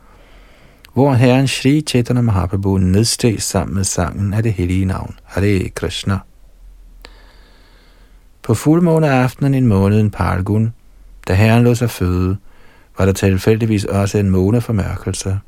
[0.99, 6.19] hvor Herren Shri Chaitanya Mahaprabhu nedsteg sammen med sangen af det hellige navn, Hare Krishna.
[8.43, 10.75] På fuldmåne aftenen i måneden Pargun,
[11.29, 12.37] da Herren lå sig føde,
[12.99, 15.41] var der tilfældigvis også en måneformørkelse.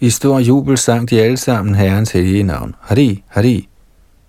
[0.00, 3.68] I stor jubel sang de alle sammen Herrens hellige navn, Hari, Hari,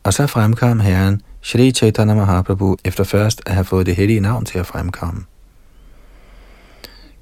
[0.04, 4.46] og så fremkom Herren Shri Chaitanya Mahaprabhu efter først at have fået det hellige navn
[4.46, 5.24] til at fremkomme.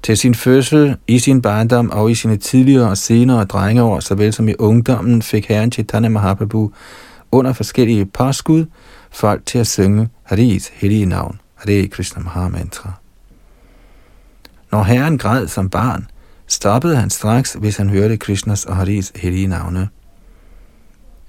[0.04, 4.48] Til sin fødsel, i sin barndom og i sine tidligere og senere drengeår, såvel som
[4.48, 6.72] i ungdommen, fik Herren Chaitanya Mahaprabhu
[7.32, 8.66] under forskellige påskud
[9.10, 12.92] folk til at synge Haris hellige navn, Hare Krishna Mahamantra.
[14.72, 16.06] Når Herren græd som barn,
[16.46, 19.88] stoppede han straks, hvis han hørte Krishnas og Haris hellige navne.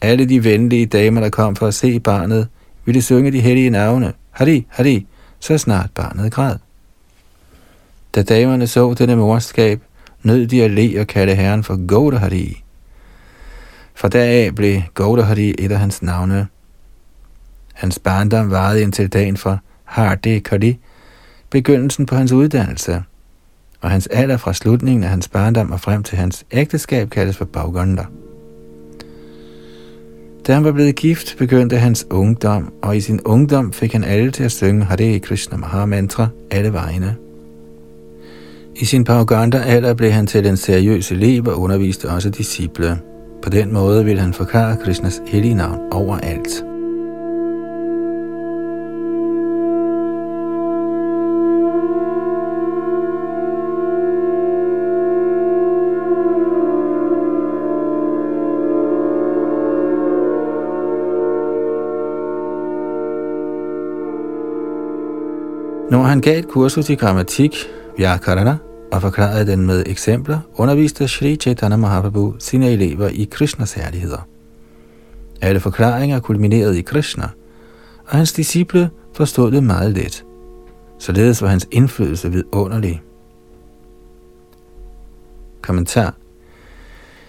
[0.02, 2.48] Alle de venlige damer, der kom for at se barnet,
[2.86, 5.08] ville synge de hellige navne, Hari, Hari,
[5.40, 6.64] så snart barnet græd.
[8.15, 9.82] Da damerne så denne morskab,
[10.23, 12.63] nød de at le og kalde herren for Godahari.
[13.95, 16.47] Fra deraf blev Godahari et af hans navne.
[17.73, 20.80] Hans barndom varede indtil dagen for Harde Kali,
[21.49, 23.04] begyndelsen på hans uddannelse,
[23.82, 27.45] og hans alder fra slutningen af hans barndom og frem til hans ægteskab kaldes for
[27.45, 28.06] Bauganda.
[30.47, 34.32] Da han var blevet gift, begyndte hans ungdom, og i sin ungdom fik han alle
[34.32, 37.15] til at synge Hare Krishna Mahamantra alle vegne.
[38.78, 43.00] I sin paraganda alder blev han til en seriøs elev og underviste også disciple.
[43.44, 46.66] På den måde ville han forklare Krishnas hellige navn overalt.
[65.92, 67.56] Når han gav et kursus i grammatik,
[67.97, 68.58] Vyakarana,
[68.91, 74.27] og forklarede den med eksempler, underviste Sri Chaitanya Mahaprabhu sine elever i Krishnas herligheder.
[75.41, 77.29] Alle forklaringer kulminerede i Krishna,
[78.08, 80.23] og hans disciple forstod det meget let.
[80.99, 83.01] Således var hans indflydelse vidunderlig.
[85.62, 86.13] Kommentar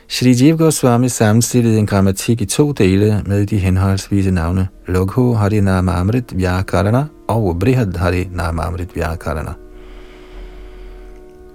[0.08, 5.92] Shri Jiv Goswami sammenstillede en grammatik i to dele med de henholdsvise navne Loghu Harinama
[5.92, 9.65] Amrit Vyakarana og Brihad Harinama Amrit Vyakarana.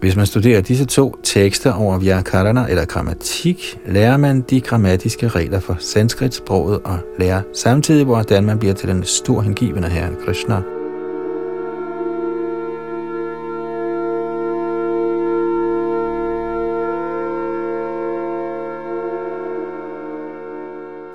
[0.02, 5.60] Hvis man studerer disse to tekster over Vyakarana eller grammatik, lærer man de grammatiske regler
[5.60, 10.62] for sanskrit-sproget og lærer samtidig, hvordan man bliver til den stor hengivende herre Krishna.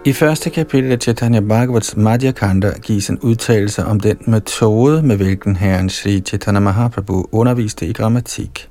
[0.04, 5.16] I første kapitel af Chaitanya Bhagavats Madhya Kanda gives en udtalelse om den metode, med
[5.16, 8.68] hvilken herren Sri Chaitanya Mahaprabhu underviste i grammatik.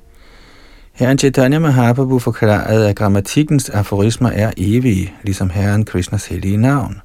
[0.96, 7.00] Herren Chaitanya Mahaprabhu forklarede, at grammatikkens aforismer er evige, ligesom Herren Krishnas hellige navn.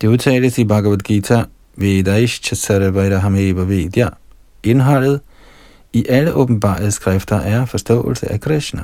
[0.00, 1.44] Det udtales i Bhagavad Gita,
[1.76, 4.08] Vedaish Chasarvairahameva Vedya.
[4.62, 5.20] Indholdet
[5.92, 8.82] i alle åbenbare skrifter er forståelse af Krishna.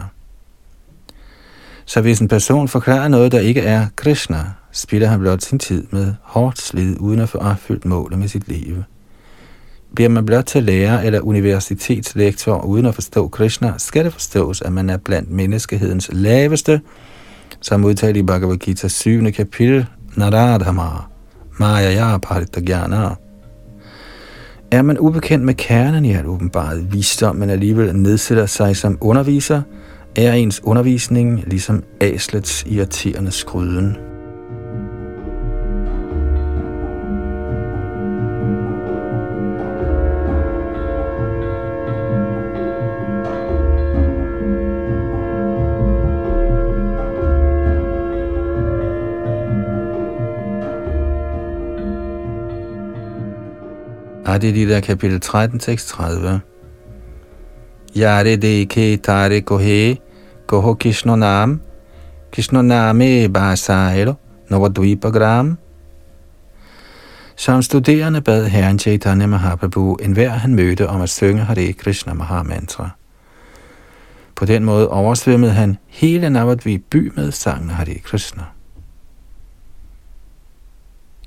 [1.85, 5.87] Så hvis en person forklarer noget, der ikke er Krishna, spilder han blot sin tid
[5.90, 8.83] med hårdt slid, uden at få opfyldt målet med sit liv.
[9.96, 14.72] Bliver man blot til lærer eller universitetslektor uden at forstå Krishna, skal det forstås, at
[14.72, 16.80] man er blandt menneskehedens laveste,
[17.61, 19.32] som udtalt i Bhagavad Gita 7.
[19.32, 20.82] kapitel, Naradhama,
[21.59, 23.09] Maya ya Paritagyana.
[24.70, 29.62] Er man ubekendt med kernen i al åbenbaret visdom, men alligevel nedsætter sig som underviser,
[30.16, 33.96] er ens undervisning ligesom aslets irriterende skryden.
[54.37, 56.41] Adilita kapitel 13, tekst 30.
[57.95, 59.97] Yare deke tare kohe,
[60.47, 61.61] koho kishno nam,
[62.32, 64.14] kishno name basaero,
[64.51, 65.57] novadvipagram.
[67.37, 72.91] Som studerende bad herren Chaitanya Mahaprabhu enhver han mødte om at synge Hare Krishna Mahamantra.
[74.34, 78.43] På den måde oversvømmede han hele Navadvip by med sangen Hare Krishna.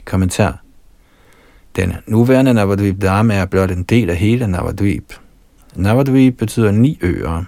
[0.06, 0.69] Kommentar
[1.76, 5.14] den nuværende Navadvip Dham er blot en del af hele Navadvip.
[5.76, 7.44] Navadvip betyder ni øer.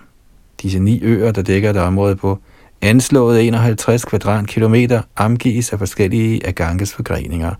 [0.61, 2.39] Disse ni øer, der dækker et område på
[2.81, 7.53] anslået 51 kvadratkilometer, omgives af forskellige af Ganges forgreninger.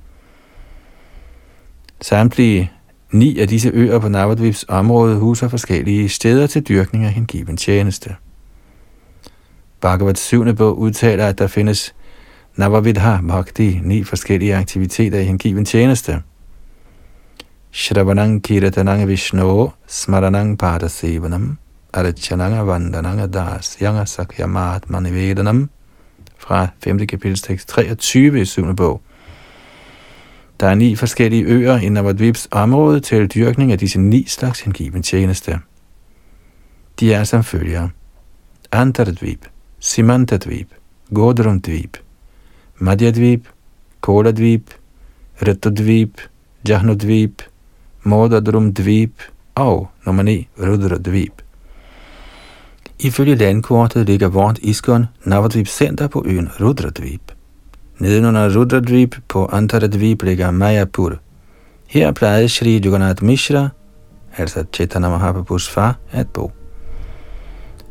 [2.01, 2.71] Samtlige
[3.11, 8.15] ni af disse øer på Navadvips område huser forskellige steder til dyrkning af hengiven tjeneste.
[9.81, 11.95] Bhagavats syvende bog udtaler, at der findes
[12.55, 16.21] Navavidha Bhakti, ni forskellige aktiviteter i hengiven tjeneste–
[17.73, 21.57] Shravanang Kiratanang Vishnu Smaranang Padasevanam
[21.93, 25.69] Arachananga Vandananga Das Yanga Sakyamat Manivedanam
[26.37, 27.07] fra 5.
[27.07, 28.75] kapitel tekst 23 i 7.
[28.75, 29.01] bog.
[30.59, 35.03] Der er ni forskellige øer i Navadvips område til dyrkning af disse ni slags hengiven
[35.03, 35.59] tjeneste.
[36.99, 37.89] De er som følger.
[38.71, 39.47] Antardvip,
[39.79, 40.67] Simantadvip,
[41.13, 41.97] Godrumdvip,
[42.77, 43.47] Madhyadvip,
[44.01, 44.73] Koladvip,
[45.47, 46.21] Ritudvip,
[46.69, 47.41] Jahnudvip,
[48.03, 49.21] Modadrumdvip
[49.55, 51.41] og nummer 9, Rudradvip.
[52.99, 57.21] Ifølge landkortet ligger vort Iskon Navadvip Center på øen Rudradvip.
[57.99, 61.13] Nedenunder Rudradvip på Antaradvip ligger Mayapur.
[61.87, 63.69] Her plejede Sri Jagannath Mishra,
[64.37, 66.51] altså Chaitanya Mahaprabhus far, at bo.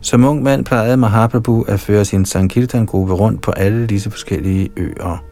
[0.01, 5.25] Som ung mand plejede Mahaprabhu at føre sin Sankirtan-gruppe rundt på alle disse forskellige øer.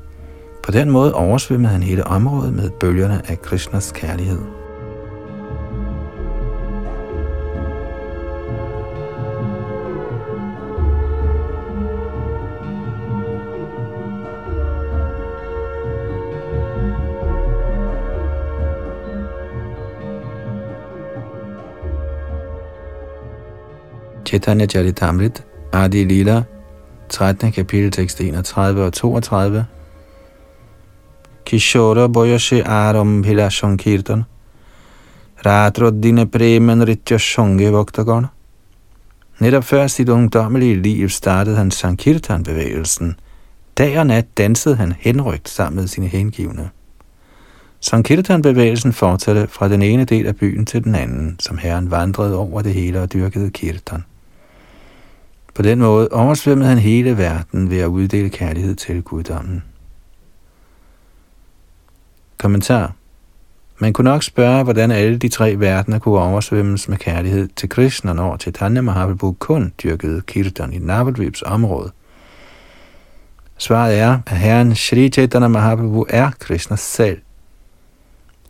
[0.64, 4.57] På den måde oversvømmede han hele området med bølgerne af Krishnas kærlighed.
[24.28, 26.44] Chaitanya Charitamrit, Adi Lila,
[27.08, 27.52] 13.
[27.52, 29.64] kapitel, tekst 31 og 32.
[31.46, 34.24] Kishora Boyashi Aram Bhila Shankirtan,
[35.46, 38.26] Ratro Dine Premen Ritya Shange Voktagon.
[39.38, 43.16] Netop før sit ungdommelige liv startede han Sankirtan-bevægelsen.
[43.78, 46.70] Dag og nat dansede han henrygt sammen med sine hengivne.
[47.80, 52.62] Sankirtan-bevægelsen fortsatte fra den ene del af byen til den anden, som herren vandrede over
[52.62, 54.04] det hele og dyrkede kirtan.
[55.58, 59.64] På den måde oversvømmede han hele verden ved at uddele kærlighed til guddommen.
[62.38, 62.92] Kommentar.
[63.78, 68.12] Man kunne nok spørge, hvordan alle de tre verdener kunne oversvømmes med kærlighed til Krishna,
[68.12, 71.90] når Chaitanya Mahaprabhu kun dyrkede kirtan i Navadvips område.
[73.56, 77.18] Svaret er, at herren Sri Chaitanya Mahaprabhu er Krishna selv.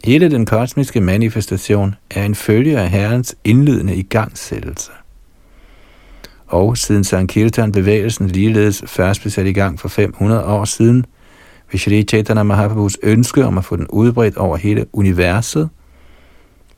[0.04, 4.92] Hele den kosmiske manifestation er en følge af herrens indledende igangsættelse
[6.48, 11.04] og siden Sankirtan-bevægelsen ligeledes først blev sat i gang for 500 år siden,
[11.72, 15.68] ved Shri Chaitanya Mahaprabhus ønske om at få den udbredt over hele universet,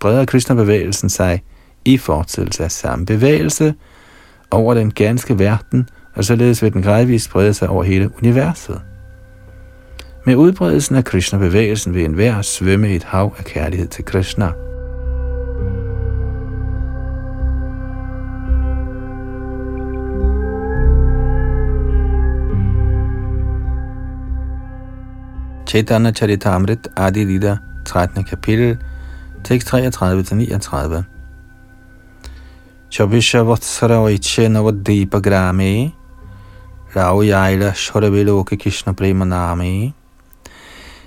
[0.01, 1.43] breder Krishna-bevægelsen sig
[1.85, 3.75] i fortsættelse af samme bevægelse
[4.51, 8.81] over den ganske verden, og således vil den gradvist sprede sig over hele universet.
[10.27, 14.53] Med udbredelsen af Krishna-bevægelsen vil enhver svømme i et hav af kærlighed til Krishna–
[25.71, 28.25] Chaitanya Charitamrit Adi Lida, 13.
[28.25, 28.77] kapitel,
[29.45, 31.05] tekst 33-39.
[32.91, 35.93] Chabisha Vatsara Vaiche Navadipa Grame,
[36.97, 39.95] Rao Yaila Shoraviloke Krishna Prema Name.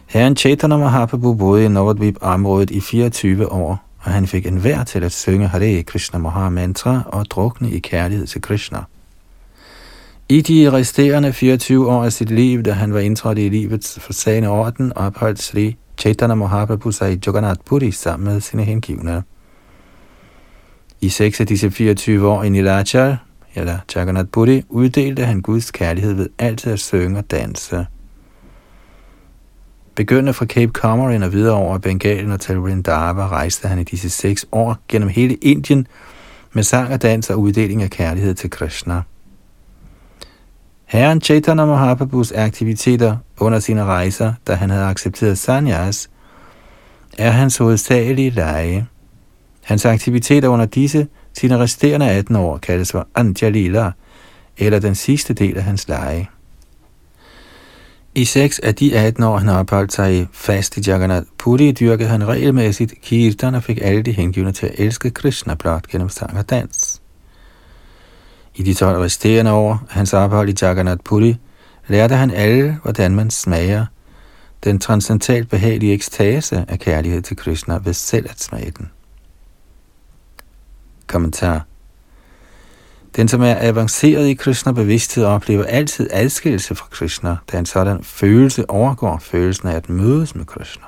[0.08, 5.12] Herren Chaitanya Mahaprabhu boede i Navadvip-området i 24 år, og han fik en til at
[5.12, 8.84] synge Hare Krishna Maha Mantra og drukne i kærlighed til Krishna.
[10.34, 14.50] I de resterende 24 år af sit liv, da han var indtrådt i livets forsagende
[14.50, 19.24] orden, opholdt Sri Chaitanya Mahaprabhu sig i Jagannath Puri sammen med sine hengivne.
[21.02, 23.18] I seks af disse 24 år i Nilachal,
[23.56, 27.86] eller Jagannath Puri, uddelte han Guds kærlighed ved altid at synge og danse.
[29.96, 34.10] Begyndende fra Cape Comorin og videre over Bengalen og til Vrindava rejste han i disse
[34.10, 35.88] seks år gennem hele Indien
[36.54, 39.02] med sang og dans og uddeling af kærlighed til Krishna.
[40.94, 46.10] Herren Chaitanya Mahaprabhus aktiviteter under sine rejser, da han havde accepteret sanyas,
[47.18, 48.88] er hans hovedsagelige leje.
[49.64, 53.92] Hans aktiviteter under disse sine resterende 18 år kaldes for Antya
[54.58, 56.28] eller den sidste del af hans leje.
[58.16, 62.10] I seks af de 18 år, han opholdt sig i fast i Jagannath Puri, dyrkede
[62.10, 66.38] han regelmæssigt kirtan og fik alle de hengivne til at elske Krishna blot gennem sang
[66.38, 67.03] og dans.
[68.56, 71.36] I de 12 resterende år hans ophold i Jagannath Puri
[71.88, 73.86] lærte han alle, hvordan man smager
[74.64, 78.92] den transcendentalt behagelige ekstase af kærlighed til Krishna ved selv at smage den.
[81.08, 81.66] Kommentar
[83.16, 88.70] Den, som er avanceret i Krishna-bevidsthed, oplever altid adskillelse fra Krishna, da en sådan følelse
[88.70, 90.86] overgår følelsen af at mødes med Krishna.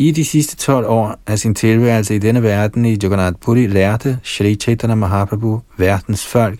[0.00, 4.18] I de sidste 12 år af sin tilværelse i denne verden i Jagannath Puri lærte
[4.22, 6.58] Shri Chaitanya Mahaprabhu verdens folk,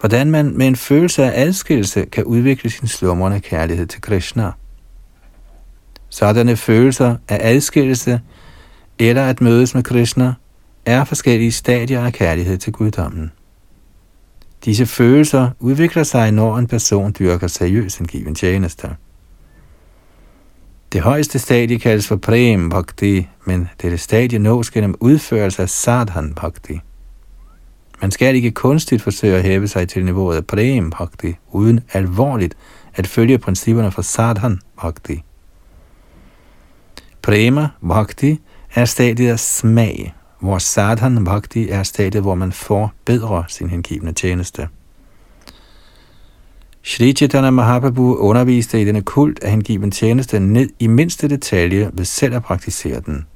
[0.00, 4.50] hvordan man med en følelse af adskillelse kan udvikle sin slumrende kærlighed til Krishna.
[6.08, 8.20] Sådanne følelser af adskillelse
[8.98, 10.34] eller at mødes med Krishna
[10.86, 13.32] er forskellige stadier af kærlighed til guddommen.
[14.64, 18.96] Disse følelser udvikler sig, når en person dyrker seriøs en given tjeneste.
[20.92, 26.34] Det højeste stadie kaldes for Prem Bhakti, men dette stadie nås gennem udførelse af Sadhan
[26.34, 26.80] Bhakti.
[28.00, 32.56] Man skal ikke kunstigt forsøge at hæve sig til niveauet af Prem Bhakti, uden alvorligt
[32.94, 35.22] at følge principperne for Sadhan Bhakti.
[37.22, 38.40] Prema Bhakti
[38.74, 44.68] er stadiet af smag, hvor Sadhan Bhakti er stadiet, hvor man forbedrer sin hengivne tjeneste.
[46.88, 52.04] Shri Chaitanya Mahaprabhu underviste i denne kult af hengiven tjeneste ned i mindste detalje ved
[52.04, 53.26] selv at praktisere den.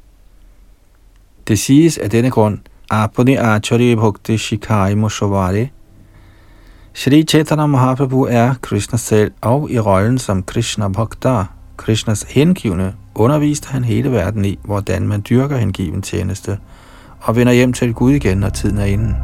[1.49, 2.59] Det siges af denne grund,
[2.91, 5.71] Apuni Acharya Bhakti Shikai Moshavari.
[6.95, 11.45] Shri Chaitanya Mahaprabhu er Krishna selv, og i rollen som Krishna Bhakta,
[11.77, 16.59] Krishnas hengivne, underviste han hele verden i, hvordan man dyrker hengiven tjeneste,
[17.21, 19.17] og vender hjem til Gud igen, når tiden er inde.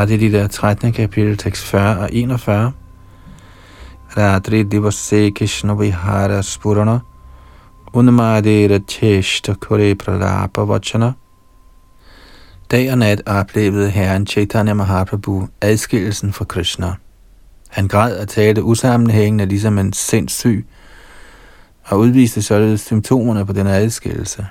[0.00, 0.92] Er det de der 13.
[0.92, 2.72] kapitel, tekst 40 og 41.
[4.16, 6.98] Radri divase Krishna vihara spurana
[7.92, 11.12] unmadera cheshta kore pralapa vachana.
[12.70, 16.92] Dag og nat oplevede herren Chaitanya Mahaprabhu adskillelsen fra Krishna.
[17.68, 20.66] Han græd og talte usammenhængende ligesom en sindssyg,
[21.84, 24.46] og udviste således symptomerne på den adskillelse.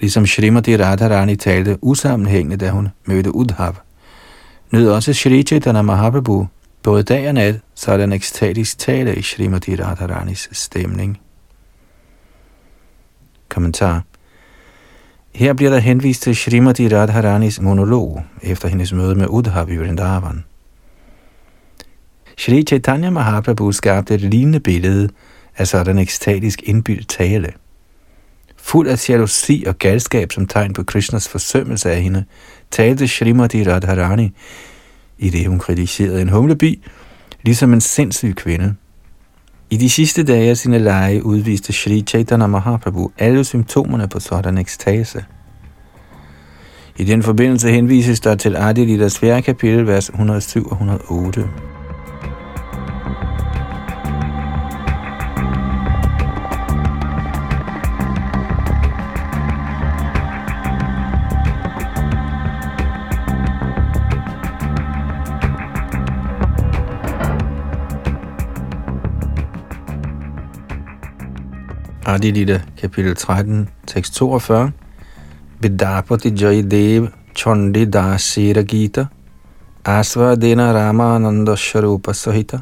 [0.00, 3.74] Ligesom Srimati Radharani talte usammenhængende, da hun mødte Udhav,
[4.70, 6.46] nød også Shri Chaitanya Mahaprabhu
[6.82, 11.20] både dag og nat sådan ekstatisk tale i Srimati Radharanis stemning.
[13.48, 14.02] Kommentar
[15.34, 20.44] Her bliver der henvist til Srimati Radharanis monolog efter hendes møde med Udhav i Vrindavan.
[22.36, 25.08] Shri Chaitanya Mahaprabhu skabte et lignende billede
[25.56, 27.52] af sådan ekstatisk indbyldt tale–
[28.68, 32.24] Fuld af jalousi og galskab som tegn på Krishnas forsømmelse af hende,
[32.70, 34.32] talte Srimati Radharani,
[35.18, 36.84] i det hun kritiserede en humlebi,
[37.42, 38.74] ligesom en sindssyg kvinde.
[39.70, 44.58] I de sidste dage af sine lege udviste Shri Chaitanya Mahaprabhu alle symptomerne på sådan
[44.58, 45.24] ekstase.
[46.96, 49.42] I den forbindelse henvises der til Adilidas 4.
[49.42, 51.48] kapitel, vers 107 og 108.
[72.08, 74.72] Adilita, kapitel 13, tekst 42.
[75.60, 79.06] Vidapati Jaidev Chondi Dasira Gita
[79.84, 82.60] Asvadena Ramananda Sharupa Sahita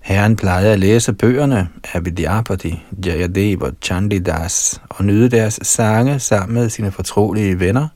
[0.00, 6.54] Herren plejede at læse bøgerne af Vidyapati, Jayadev og Chandidas og nyde deres sange sammen
[6.54, 7.88] med sine fortrolige venner,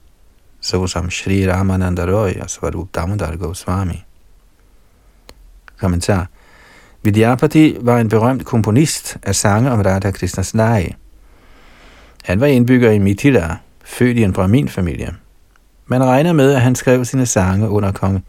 [0.60, 4.04] såsom Sri Ramananda Roy og Svarup Damodar Goswami.
[5.78, 6.26] Kommentar
[7.08, 10.96] Vidyapati var en berømt komponist af sange om Radha Krishnas lege.
[12.24, 15.14] Han var indbygger i Mithila, født i en Brahmin-familie.
[15.86, 18.24] Man regner med, at han skrev sine sange under kong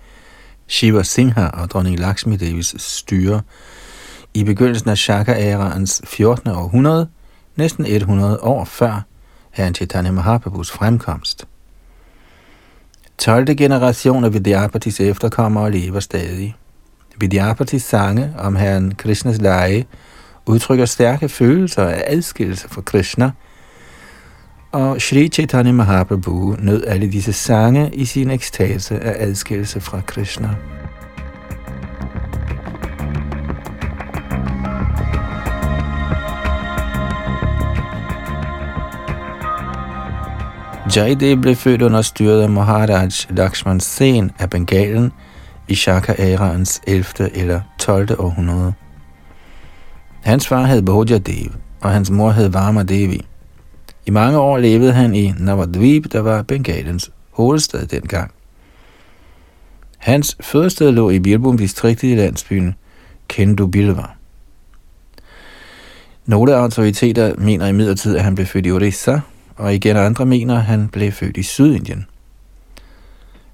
[0.67, 3.41] Shiva Singha og dronning Lakshmi Devis styre
[4.33, 6.49] i begyndelsen af Shaka-æraens 14.
[6.49, 7.09] århundrede,
[7.55, 9.01] næsten 100 år før
[9.51, 11.47] herren Chaitanya Mahaprabhus fremkomst.
[13.17, 13.55] 12.
[13.55, 16.55] generation af Vidyapatis efterkommere lever stadig.
[17.19, 19.85] Vidyapatis sange om herren Krishnas lege
[20.45, 23.31] udtrykker stærke følelser af adskillelse fra Krishna,
[24.71, 30.49] og Sri Chaitanya Mahaprabhu nød alle disse sange i sin ekstase af adskillelse fra Krishna.
[40.95, 45.11] Jaidev blev født under styret af Maharaj Lakshman Sen af Bengalen–
[45.69, 47.29] i Shaka-æraens 11.
[47.35, 48.15] eller 12.
[48.19, 48.73] århundrede.
[50.21, 51.51] Hans far hed Bodja Dev,
[51.81, 53.25] og hans mor hed Varma Devi.
[54.05, 58.31] I mange år levede han i Navadvip, der var Bengalens hovedstad dengang.
[59.97, 62.75] Hans fødested lå i Birbum-distriktet i landsbyen
[63.27, 64.05] Kendu Bilva.
[66.25, 69.19] Nogle autoriteter mener imidlertid, at han blev født i Orissa,
[69.55, 72.05] og igen andre mener, at han blev født i Sydindien.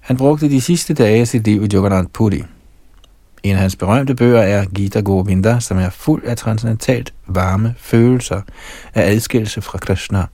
[0.06, 2.44] Han brugte de sidste dage af sit liv i Jagannath Puri.
[3.44, 8.42] En af hans berømte bøger er Gita Govinda, som er fuld af transcendentalt varme følelser
[8.94, 10.26] af adskillelse fra Krishna.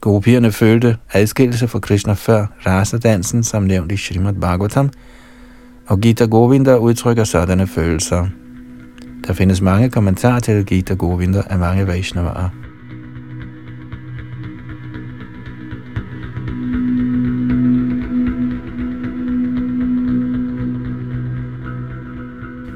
[0.00, 4.90] Gopierne følte adskillelse fra Krishna før rasadansen, som nævnt i Srimad Bhagavatam,
[5.86, 8.26] og Gita Govinda udtrykker sådanne følelser.
[9.26, 12.63] Der findes mange kommentarer til Gita Govinda af mange Vaishnavaer.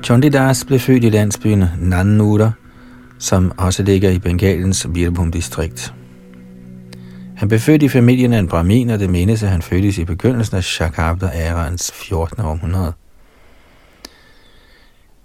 [0.08, 2.50] Chandidas blev født i landsbyen Nannuda,
[3.18, 5.94] som også ligger i Bengalens Birbhum-distrikt.
[7.36, 10.04] Han blev født i familien af en brahmin, og det menes, at han fødtes i
[10.04, 12.44] begyndelsen af Shakabda-æraens 14.
[12.44, 12.92] århundrede.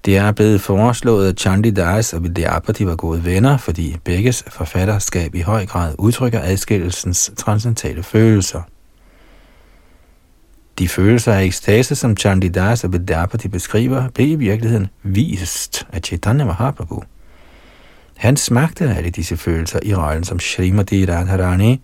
[0.05, 5.41] Det er blevet foreslået, at Chandidas og Vidyapati var gode venner, fordi begges forfatterskab i
[5.41, 8.61] høj grad udtrykker adskillelsens transcendentale følelser.
[10.79, 16.45] De følelser af ekstase, som Chandidas og Vidyapati beskriver, blev i virkeligheden vist af Chaitanya
[16.45, 17.03] Mahaprabhu.
[18.17, 21.81] Han smagte alle disse følelser i rollen som Srimati Radharani,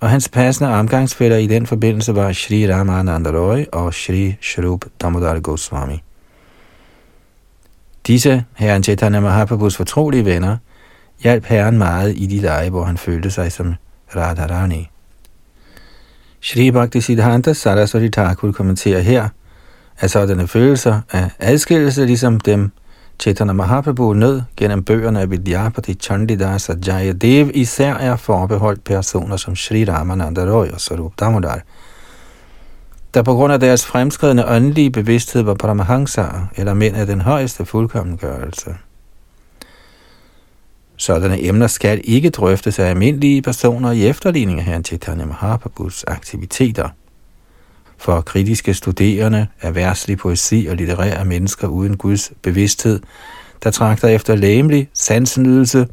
[0.00, 5.40] og hans passende omgangsfælder i den forbindelse var Shri Ramananda Roy og Shri Shrup Damodar
[5.40, 6.02] Goswami.
[8.06, 10.56] Disse, herren Chaitanya Mahaprabhus fortrolige venner,
[11.22, 13.74] hjalp herren meget i de dage, hvor han følte sig som
[14.16, 14.91] Radharani.
[16.44, 19.28] Shri Bhakti Siddhanta Saraswati Thakur kommenterer her,
[19.98, 22.70] at sådanne følelser af adskillelse, ligesom dem
[23.20, 29.56] Chaitanya Mahaprabhu nød gennem bøgerne af Vidyapati Chandidas og Jayadev, især er forbeholdt personer som
[29.56, 31.60] Sri Ramananda Roy og Sarup Damodar,
[33.14, 36.24] der på grund af deres fremskridende åndelige bevidsthed var Paramahansa,
[36.56, 38.74] eller mænd af den højeste fuldkommengørelse.
[40.96, 46.88] Sådanne emner skal ikke drøftes af almindelige personer i efterligning af herren Chaitanya Mahaprabhus aktiviteter.
[47.98, 53.00] For kritiske studerende af værtslig poesi og litterære mennesker uden Guds bevidsthed,
[53.62, 55.88] der trakter efter læmelig sansenydelse,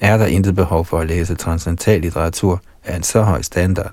[0.00, 3.92] er der intet behov for at læse transcendental litteratur af en så høj standard.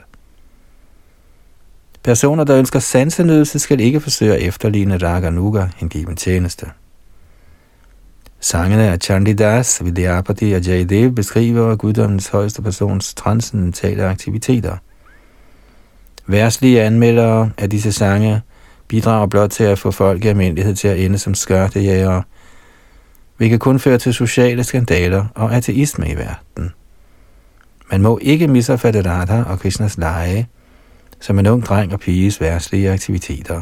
[2.03, 6.65] Personer, der ønsker sansenydelse, skal ikke forsøge at efterligne Raganuga en given tjeneste.
[8.39, 14.77] Sangene af Chandidas, Vidyapati og Jayadev beskriver guddommens højeste persons transcendentale aktiviteter.
[16.27, 18.41] Værslige anmeldere af disse sange
[18.87, 22.23] bidrager blot til at få folk i almindelighed til at ende som skørtejægere,
[23.37, 26.73] hvilket kun fører til sociale skandaler og ateisme i verden.
[27.91, 30.47] Man må ikke misopfatte Radha og Krishnas lege,
[31.19, 33.61] som en ung dreng og piges værslige aktiviteter.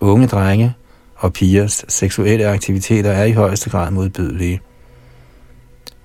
[0.00, 0.74] Unge drenge
[1.24, 4.60] og pigers seksuelle aktiviteter er i højeste grad modbydelige.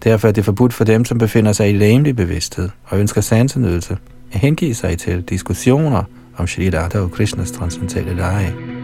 [0.04, 3.98] Derfor er det forbudt for dem, som befinder sig i læmelig bevidsthed og ønsker sansenydelse,
[4.34, 6.04] at hengive sig til diskussioner
[6.38, 8.79] om Shri Radha og Krishnas transcendentale lege.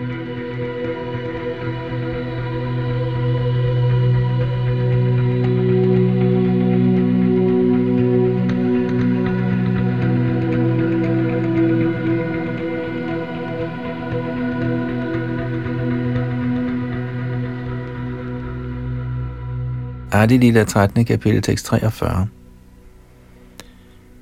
[20.25, 21.05] Adi Lila 13.
[21.05, 22.27] kapitel tekst 43.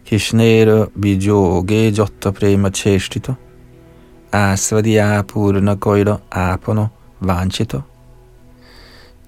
[0.06, 3.34] Kishnero bijoge jotta prema chestito,
[4.32, 6.88] asvadiya purna koilo apano
[7.20, 7.82] vanchito.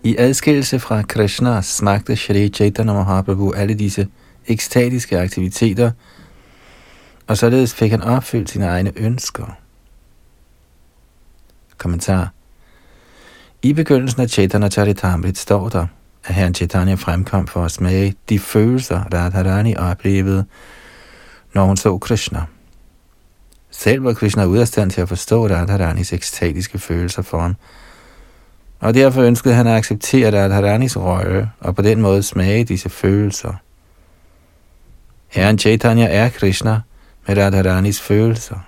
[0.03, 4.07] I adskillelse fra Krishna smagte Shri Chaitanya Mahaprabhu alle disse
[4.47, 5.91] ekstatiske aktiviteter,
[7.27, 9.57] og således fik han opfyldt sine egne ønsker.
[11.77, 12.29] Kommentar
[13.61, 15.87] I begyndelsen af Chaitanya Charitamrit står der,
[16.25, 20.45] at herren Chaitanya fremkom for at smage de følelser, Radharani oplevede,
[21.53, 22.41] når hun så Krishna.
[23.71, 27.55] Selv var Krishna ude af stand til at forstå Radharanis ekstatiske følelser for ham,
[28.79, 33.53] og derfor ønskede han at acceptere Radharanis røje og på den måde smage disse følelser.
[35.27, 36.81] Herren Chaitanya er Krishna
[37.27, 38.59] med Radharanis følelser.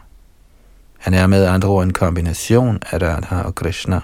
[0.97, 3.99] Han er med andre ord en kombination af Radha og Krishna.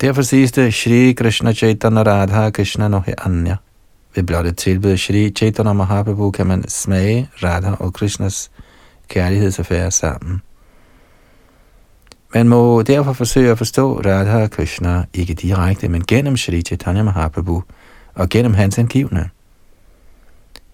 [0.00, 3.56] Derfor siges det Shri Krishna Chaitanya Radha Krishna Nohe Anya.
[4.14, 8.50] Ved blot et tilbud Shri Chaitanya Mahaprabhu kan man smage Radha og Krishnas
[9.08, 10.42] kærlighedsaffære sammen.
[12.34, 17.02] Man må derfor forsøge at forstå Radha og Krishna ikke direkte, men gennem Shri Chaitanya
[17.02, 17.62] Mahaprabhu
[18.14, 19.30] og gennem hans angivne.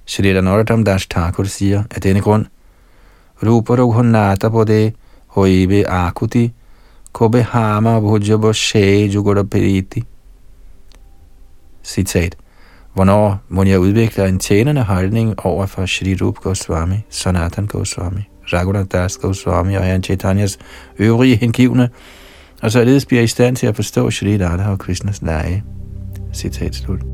[0.06, 2.46] Shri Narotam Das Thakur siger, af denne grund,
[3.42, 4.92] Rupa Ruhunata Bode
[5.26, 6.52] Hoibe Akuti
[7.14, 9.08] Kobe Hama Bhujabo She
[9.50, 10.04] periti.
[11.82, 12.36] Citat.
[12.94, 18.20] Hvornår må jeg udvikle en tjenende holdning over for Shri Rup Goswami, Sanatan Goswami,
[18.52, 20.58] Raghunath Das Goswami og Herren Chaitanyas
[20.98, 21.88] øvrige hengivne,
[22.62, 25.64] og således bliver i stand til at forstå Shri Radha og Krishnas lege.
[26.32, 27.13] Citat slut.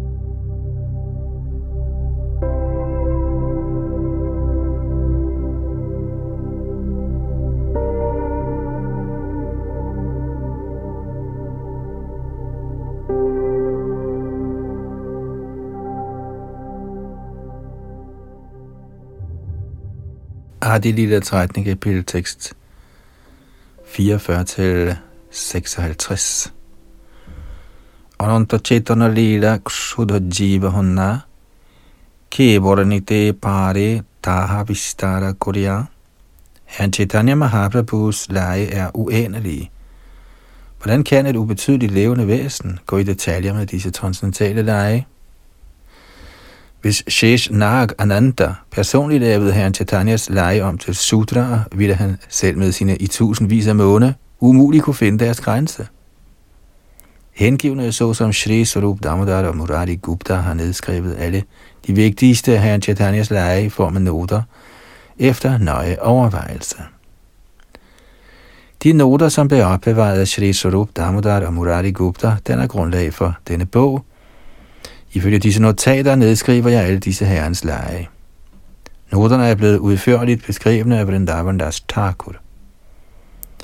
[20.62, 21.64] Adi Lille 13.
[21.64, 22.52] kapitel tekst
[23.86, 24.96] 44 til
[25.30, 26.52] 56.
[28.18, 31.18] Ananta Chaitana Lila Ksudha Jiva Honna
[32.30, 35.82] Kevoranite Pare Taha Vistara Korea
[36.64, 39.70] Herren Chaitanya Mahaprabhus lege er uendelige.
[40.78, 45.06] Hvordan kan et ubetydeligt levende væsen gå i detaljer med disse transcendentale lege?
[46.82, 52.58] Hvis Shesh Nag Ananda personligt lavede herren Chaitanyas lege om til sutra, ville han selv
[52.58, 55.86] med sine i tusindvis af måne umuligt kunne finde deres grænse.
[57.32, 61.42] Hengivne såsom Shri Sarup Damodar og Murari Gupta har nedskrevet alle
[61.86, 64.42] de vigtigste af herren Chaitanyas lege i form af noter,
[65.18, 66.76] efter nøje overvejelse.
[68.82, 73.14] De noter, som blev opbevaret af Shri Sarup Damodar og Murari Gupta, den er grundlag
[73.14, 74.04] for denne bog,
[75.12, 78.08] Ifølge disse notater nedskriver jeg alle disse herrens lege.
[79.12, 82.34] Noterne er blevet udførligt beskrevne af Vrindavandas Thakur.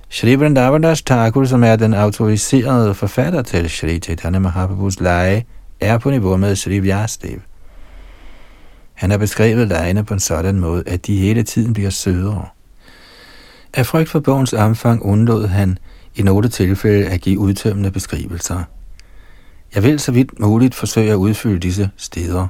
[0.08, 5.46] Shri Vrindavandas Thakur, som er den autoriserede forfatter til Shri Chaitanya Mahaprabhus lege,
[5.80, 7.40] er på niveau med Shri Vyasdev.
[8.94, 12.46] Han har beskrevet legene på en sådan måde, at de hele tiden bliver sødere.
[13.74, 15.78] Af frygt for bogens omfang undlod han
[16.14, 18.62] i nogle tilfælde at give udtømmende beskrivelser–
[19.74, 22.48] jeg vil så vidt muligt forsøge at udfylde disse steder.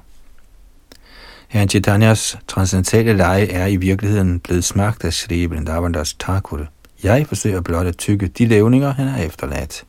[1.49, 6.67] Herren Chaitanyas transcendentale leje er i virkeligheden blevet smagt af Sri Vrindavandas Thakur.
[7.03, 9.85] Jeg forsøger blot at tykke de levninger, han har efterladt.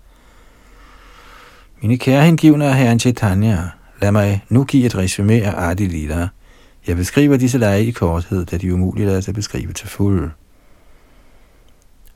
[1.81, 3.57] Mine kære hengivne af Herren Chaitanya,
[4.01, 6.27] lad mig nu give et resume af Adi Lila.
[6.87, 10.31] Jeg beskriver disse lege i korthed, da de er umulige at beskrive til fuld.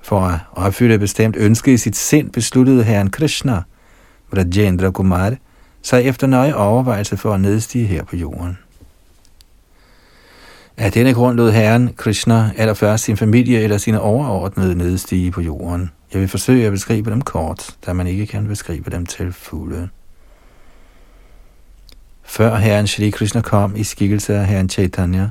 [0.01, 3.62] For at opfylde et bestemt ønske i sit sind, besluttede Herren Krishna–
[4.38, 5.36] Rajendra Kumar,
[5.82, 8.57] sig efter nøje overvejelse for at nedstige her på jorden.
[10.77, 15.91] Af denne grund lod Herren Krishna allerførst sin familie eller sine overordnede nedstige på jorden.
[16.13, 19.89] Jeg vil forsøge at beskrive dem kort, da man ikke kan beskrive dem til fulde.
[22.23, 25.29] Før Herren Shri Krishna kom i skikkelse af Herren Chaitanya,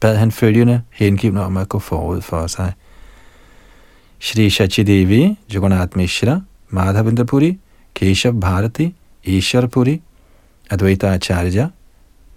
[0.00, 2.72] bad han følgende hengivne om at gå forud for sig.
[4.18, 7.58] Shri Shachidevi, Jagannath Mishra, Madhavendra Puri,
[7.98, 8.94] Keshav Bharati,
[9.24, 10.00] Ishwarpuri,
[10.70, 11.70] Advaita Acharya,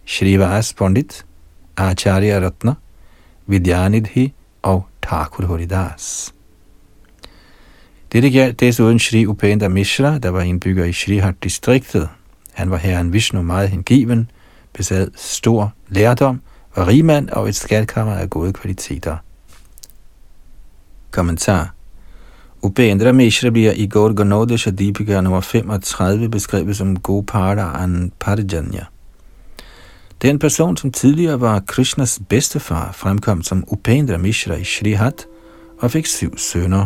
[0.06, 1.26] Shrivas Pandit,
[1.78, 2.74] Acharya Ratna,
[3.48, 6.34] Vidyanidhi og Thakur Horidas.
[8.12, 12.10] Dette gjaldt desuden Shri Upendra Mishra, der var indbygger i Shrihart-distriktet.
[12.54, 14.32] Han var herren Vishnu meget hengiven,
[14.74, 16.42] besad stor lærdom,
[16.76, 19.18] var rigmand og et skatkammer af gode kvaliteter.
[21.12, 21.74] Kommentar
[22.64, 28.86] Upendra Mishra bliver i Gaur Ganodesh Adipika nummer 35 beskrevet som Gopara an Parijanya.
[30.22, 35.26] Den person, som tidligere var Krishnas bedstefar, fremkom som Upendra Mishra i Shrihat
[35.80, 36.86] og fik syv sønner.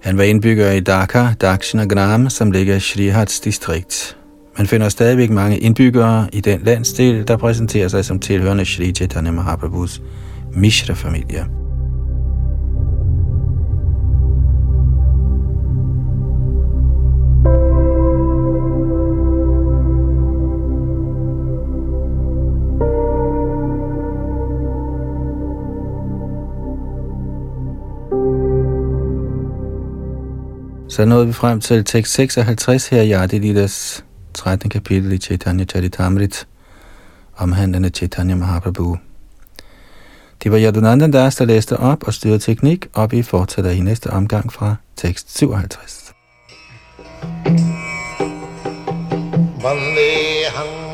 [0.00, 4.16] Han var indbygger i Dhaka, Dakshina Gram, som ligger i Shrihats distrikt.
[4.58, 9.30] Man finder stadigvæk mange indbyggere i den landsdel, der præsenterer sig som tilhørende Shri Chaitanya
[9.30, 10.02] Mahaprabhus
[10.54, 11.46] Mishra-familie.
[31.00, 34.70] Så nåede vi frem til tekst 56 her i Adilidas 13.
[34.70, 36.46] kapitel i Chaitanya Charitamrit,
[37.36, 38.96] omhandlende Chaitanya Mahaprabhu.
[40.42, 44.10] Det var Yadunandan Das, der læste op og styrede teknik, og vi fortsætter i næste
[44.10, 46.12] omgang fra tekst 57.
[49.62, 50.89] Vandeham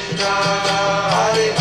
[0.00, 1.59] Krishna, Hare